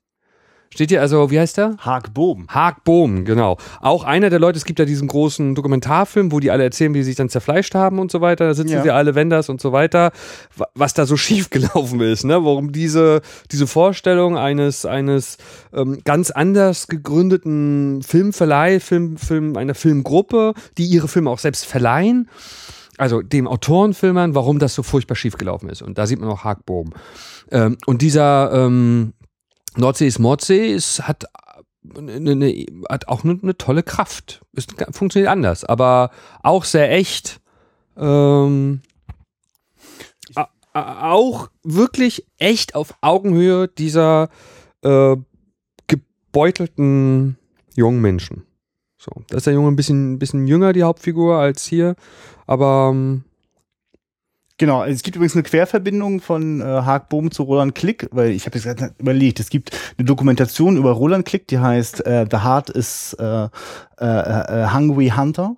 [0.74, 1.76] Steht hier also, wie heißt der?
[1.80, 2.46] Hark Boben.
[2.50, 3.58] Hark Bohm, genau.
[3.82, 7.00] Auch einer der Leute, es gibt ja diesen großen Dokumentarfilm, wo die alle erzählen, wie
[7.00, 8.46] sie sich dann zerfleischt haben und so weiter.
[8.48, 8.84] Da sitzen Ja.
[8.84, 10.12] sie alle Wenders und so weiter.
[10.56, 12.44] Wa- Was da so schief gelaufen ist, ne?
[12.44, 15.38] Warum diese, diese Vorstellung eines, eines
[15.74, 22.30] ähm, ganz anders gegründeten Filmverleih, Film, Film, einer Filmgruppe, die ihre Filme auch selbst verleihen,
[22.98, 25.82] also dem Autorenfilmern, warum das so furchtbar schief gelaufen ist.
[25.82, 26.94] Und da sieht man auch Hark Bohm.
[27.52, 29.14] Ähm, und dieser ähm,
[29.78, 31.26] Nordsee ist Mordsee, ist, hat,
[31.96, 34.42] eine, eine, hat auch eine, eine tolle Kraft.
[34.54, 36.12] Ist, funktioniert anders, aber
[36.44, 37.40] auch sehr echt.
[37.96, 38.82] Ähm,
[40.74, 44.30] auch wirklich echt auf Augenhöhe dieser
[44.84, 45.16] äh,
[45.88, 47.38] gebeutelten
[47.76, 48.44] jungen Menschen.
[48.98, 51.96] So, da ist der Junge ein bisschen, ein bisschen jünger, die Hauptfigur, als hier.
[52.46, 53.24] Aber ähm,
[54.60, 58.48] Genau, es gibt übrigens eine Querverbindung von äh, Hark Bohm zu Roland Klick, weil ich
[58.48, 62.38] habe jetzt gerade überlegt, es gibt eine Dokumentation über Roland Klick, die heißt äh, The
[62.38, 63.50] Heart is äh,
[64.00, 65.58] äh, äh, Hungry Hunter.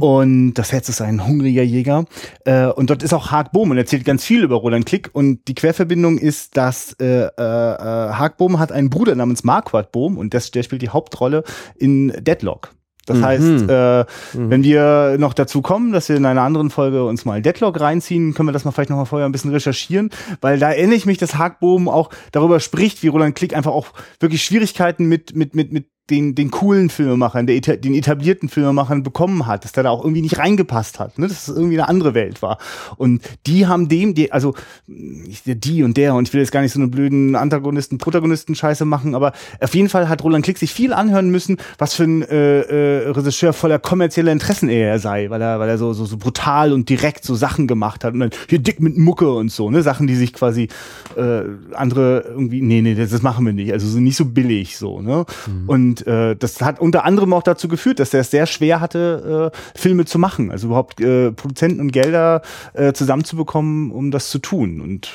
[0.00, 2.04] Und das Herz ist ein hungriger Jäger.
[2.44, 5.10] Äh, und dort ist auch Hark Bohm und erzählt ganz viel über Roland Klick.
[5.12, 9.92] Und die Querverbindung ist, dass äh, äh, äh, Hark Bohm hat einen Bruder namens Marquardt
[9.92, 11.44] Bohm und das, der spielt die Hauptrolle
[11.76, 12.74] in Deadlock.
[13.06, 17.24] Das heißt, äh, wenn wir noch dazu kommen, dass wir in einer anderen Folge uns
[17.24, 20.58] mal Deadlock reinziehen, können wir das mal vielleicht noch mal vorher ein bisschen recherchieren, weil
[20.58, 23.88] da erinnere ich mich, dass Hackbohm auch darüber spricht, wie Roland Klick einfach auch
[24.20, 29.46] wirklich Schwierigkeiten mit mit mit mit den, den coolen Filmemachern, der, den etablierten Filmemachern bekommen
[29.46, 31.26] hat, dass der da auch irgendwie nicht reingepasst hat, ne?
[31.26, 32.58] dass es irgendwie eine andere Welt war.
[32.96, 34.54] Und die haben dem, die, also
[34.86, 39.14] die und der, und ich will jetzt gar nicht so eine blöden Antagonisten, Protagonisten-Scheiße machen,
[39.14, 42.60] aber auf jeden Fall hat Roland Klick sich viel anhören müssen, was für ein äh,
[42.60, 46.72] äh, Regisseur voller kommerzieller Interessen er sei, weil er, weil er so, so, so brutal
[46.72, 49.82] und direkt so Sachen gemacht hat und dann hier dick mit Mucke und so, ne,
[49.82, 50.68] Sachen, die sich quasi
[51.16, 51.42] äh,
[51.72, 55.00] andere irgendwie, nee, nee, das, das machen wir nicht, also so nicht so billig so,
[55.00, 55.24] ne?
[55.66, 59.52] Und äh, das hat unter anderem auch dazu geführt, dass er es sehr schwer hatte,
[59.52, 62.42] äh, Filme zu machen, also überhaupt äh, Produzenten und Gelder
[62.74, 64.80] äh, zusammenzubekommen, um das zu tun.
[64.80, 65.10] Und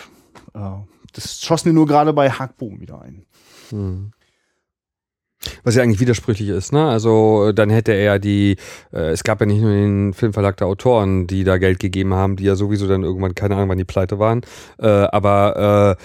[0.53, 0.59] äh,
[1.13, 3.25] das schoss mir nur gerade bei Hackboom wieder ein.
[5.63, 6.85] Was ja eigentlich widersprüchlich ist, ne?
[6.87, 8.57] Also äh, dann hätte er die,
[8.91, 12.35] äh, es gab ja nicht nur den Filmverlag der Autoren, die da Geld gegeben haben,
[12.35, 14.41] die ja sowieso dann irgendwann, keine Ahnung, wann die pleite waren.
[14.79, 16.03] Äh, aber äh,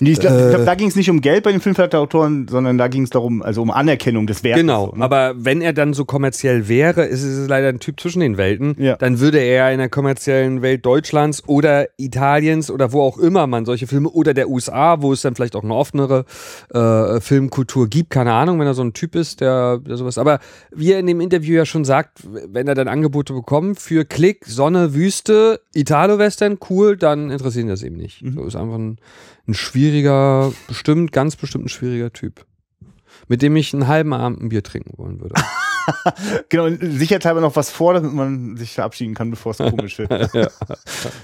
[0.00, 0.50] Nee, ich glaube, Äh.
[0.50, 3.04] glaub, da ging es nicht um Geld bei den Filmverlag der Autoren, sondern da ging
[3.04, 4.60] es darum, also um Anerkennung des Werkes.
[4.60, 5.04] genau, so, ne?
[5.04, 8.74] aber wenn er dann so kommerziell wäre, ist es leider ein Typ zwischen den Welten,
[8.80, 8.96] Ja.
[8.96, 13.64] dann würde er in der kommerziellen Welt Deutschlands oder Italiens oder wo auch immer man
[13.64, 16.24] solche Filme oder der USA, wo es dann vielleicht auch eine offenere
[16.74, 20.18] äh, Filmkultur gibt, keine Ahnung, wenn er so ein Typ ist, der, der sowas.
[20.18, 20.40] Aber
[20.70, 24.46] wie er in dem Interview ja schon sagt, wenn er dann Angebote bekommt für Klick,
[24.46, 28.24] Sonne, Wüste, Italo-Western, cool, dann interessiert ihn das eben nicht.
[28.34, 28.98] So ist einfach ein,
[29.46, 32.46] ein schwieriger, bestimmt, ganz bestimmt ein schwieriger Typ.
[33.28, 35.34] Mit dem ich einen halben Abend ein Bier trinken wollen würde.
[36.48, 40.30] Genau, sicherheitshalber noch was vor, damit man sich verabschieden kann, bevor es komisch wird.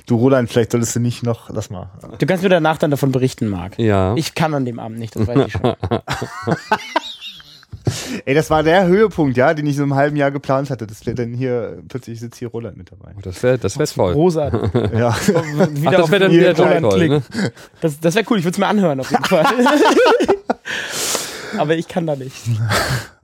[0.07, 1.91] Du, Roland, vielleicht solltest du nicht noch, lass mal.
[2.19, 3.79] Du kannst mir danach dann davon berichten, Marc.
[3.79, 4.15] Ja.
[4.17, 5.63] Ich kann an dem Abend nicht, das weiß ich schon.
[8.25, 10.87] Ey, das war der Höhepunkt, ja, den ich so im halben Jahr geplant hatte.
[10.87, 13.13] Das wäre dann hier, plötzlich sitzt hier Roland mit dabei.
[13.23, 14.15] das wäre das wär toll.
[14.15, 14.61] Großartig.
[14.99, 15.15] Ja.
[15.27, 17.11] Wieder Ach, das wäre dann wieder Roland toll, Klick.
[17.11, 17.23] ne?
[17.81, 19.45] Das, das wäre cool, ich würde es mir anhören auf jeden Fall.
[21.59, 22.35] Aber ich kann da nicht.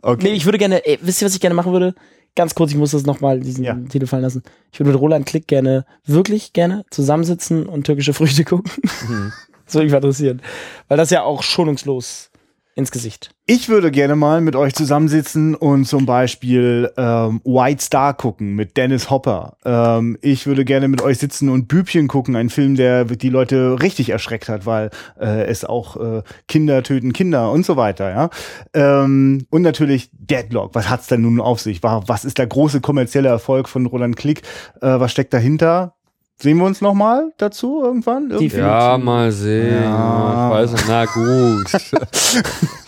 [0.03, 0.23] Okay.
[0.25, 1.95] Nee, ich würde gerne, ey, wisst ihr, was ich gerne machen würde?
[2.37, 3.75] Ganz kurz, ich muss das nochmal diesen Ja.
[3.89, 4.43] Titel fallen lassen.
[4.73, 8.71] Ich würde mit Roland Klick gerne, wirklich gerne zusammensitzen und türkische Früchte gucken.
[9.09, 9.33] Mhm.
[9.67, 10.43] Das würde mich mal interessieren.
[10.89, 12.31] Weil das ja auch schonungslos
[12.75, 13.31] ins Gesicht.
[13.47, 18.77] Ich würde gerne mal mit euch zusammensitzen und zum Beispiel ähm, White Star gucken mit
[18.77, 19.57] Dennis Hopper.
[19.65, 23.77] Ähm, ich würde gerne mit euch sitzen und Bübchen gucken, ein Film, der die Leute
[23.81, 28.11] richtig erschreckt hat, weil äh, es auch äh, Kinder töten Kinder und so weiter.
[28.11, 28.31] Ja?
[28.73, 30.75] Ähm, und natürlich Deadlock.
[30.75, 31.83] Was hat's denn nun auf sich?
[31.83, 34.43] Was ist der große kommerzielle Erfolg von Roland Klick?
[34.81, 35.94] Äh, was steckt dahinter?
[36.37, 38.29] Sehen wir uns noch mal dazu irgendwann?
[38.29, 38.59] Definitiv.
[38.59, 39.83] Ja, mal sehen.
[39.85, 40.49] Ja.
[40.49, 40.85] Ich weiß nicht.
[40.89, 41.71] Na gut.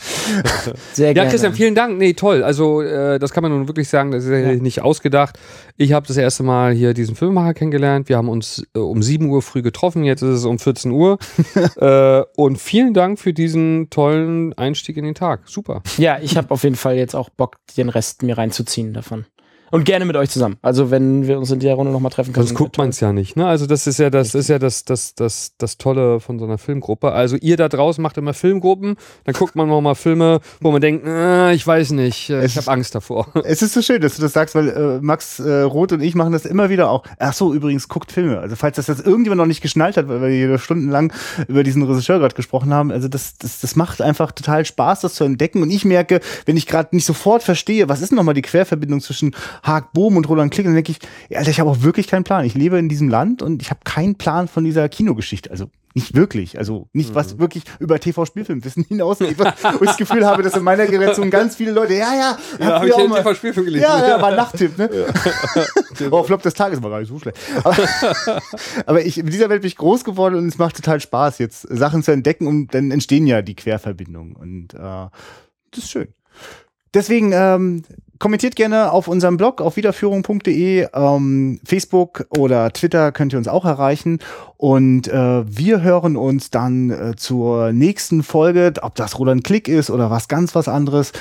[0.92, 1.30] Sehr Ja, gerne.
[1.30, 1.98] Christian, vielen Dank.
[1.98, 2.42] Nee, toll.
[2.42, 4.54] Also, äh, das kann man nun wirklich sagen, das ist ja.
[4.54, 5.38] nicht ausgedacht.
[5.76, 8.08] Ich habe das erste Mal hier diesen Filmemacher kennengelernt.
[8.08, 11.18] Wir haben uns äh, um 7 Uhr früh getroffen, jetzt ist es um 14 Uhr.
[11.76, 15.42] äh, und vielen Dank für diesen tollen Einstieg in den Tag.
[15.46, 15.82] Super.
[15.98, 19.26] Ja, ich habe auf jeden Fall jetzt auch Bock, den Rest mir reinzuziehen davon.
[19.70, 20.56] Und gerne mit euch zusammen.
[20.62, 22.46] Also wenn wir uns in der Runde nochmal treffen können.
[22.46, 23.36] Sonst guckt man es ja nicht.
[23.36, 23.46] Ne?
[23.46, 26.58] Also das ist ja das ist ja das, das, das, das Tolle von so einer
[26.58, 27.12] Filmgruppe.
[27.12, 30.80] Also ihr da draußen macht immer Filmgruppen, dann guckt man noch mal Filme, wo man
[30.80, 33.28] denkt, äh, ich weiß nicht, äh, ich habe Angst davor.
[33.46, 36.14] Es ist so schön, dass du das sagst, weil äh, Max äh, Roth und ich
[36.14, 37.04] machen das immer wieder auch.
[37.18, 38.38] Ach so, übrigens, guckt Filme.
[38.40, 41.12] Also falls das jetzt irgendjemand noch nicht geschnallt hat, weil wir hier stundenlang
[41.48, 45.14] über diesen Regisseur gerade gesprochen haben, also das, das, das macht einfach total Spaß, das
[45.14, 45.62] zu entdecken.
[45.62, 49.00] Und ich merke, wenn ich gerade nicht sofort verstehe, was ist denn nochmal die Querverbindung
[49.00, 50.98] zwischen Haag Bohm und Roland Klick, dann denke ich,
[51.28, 52.44] ja, Alter, ich habe auch wirklich keinen Plan.
[52.44, 55.50] Ich lebe in diesem Land und ich habe keinen Plan von dieser Kinogeschichte.
[55.50, 56.58] Also nicht wirklich.
[56.58, 59.38] Also nicht, was wirklich über TV-Spielfilmwissen hinausgeht.
[59.38, 59.44] Wo
[59.80, 62.72] ich das Gefühl habe, dass in meiner Generation ganz viele Leute, ja, ja, Ja, hab
[62.74, 63.82] hab früher ich auch mal- TV-Spielfilm gelesen.
[63.84, 64.90] ja, ja, war ein Nachttipp, ne?
[66.10, 67.38] oh, Flop des Tages war gar nicht so schlecht.
[67.64, 67.74] Aber,
[68.86, 71.62] aber ich, in dieser Welt bin ich groß geworden und es macht total Spaß, jetzt
[71.62, 74.36] Sachen zu entdecken und dann entstehen ja die Querverbindungen.
[74.36, 76.08] Und äh, das ist schön.
[76.92, 77.84] Deswegen ähm,
[78.18, 83.64] kommentiert gerne auf unserem Blog auf wiederführung.de, ähm, Facebook oder Twitter könnt ihr uns auch
[83.64, 84.18] erreichen.
[84.56, 89.90] Und äh, wir hören uns dann äh, zur nächsten Folge, ob das Roland Klick ist
[89.90, 91.12] oder was ganz was anderes.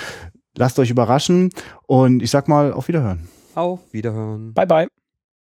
[0.58, 1.50] Lasst euch überraschen
[1.86, 3.28] und ich sag mal auf Wiederhören.
[3.56, 4.54] Auf Wiederhören.
[4.54, 5.05] Bye, bye.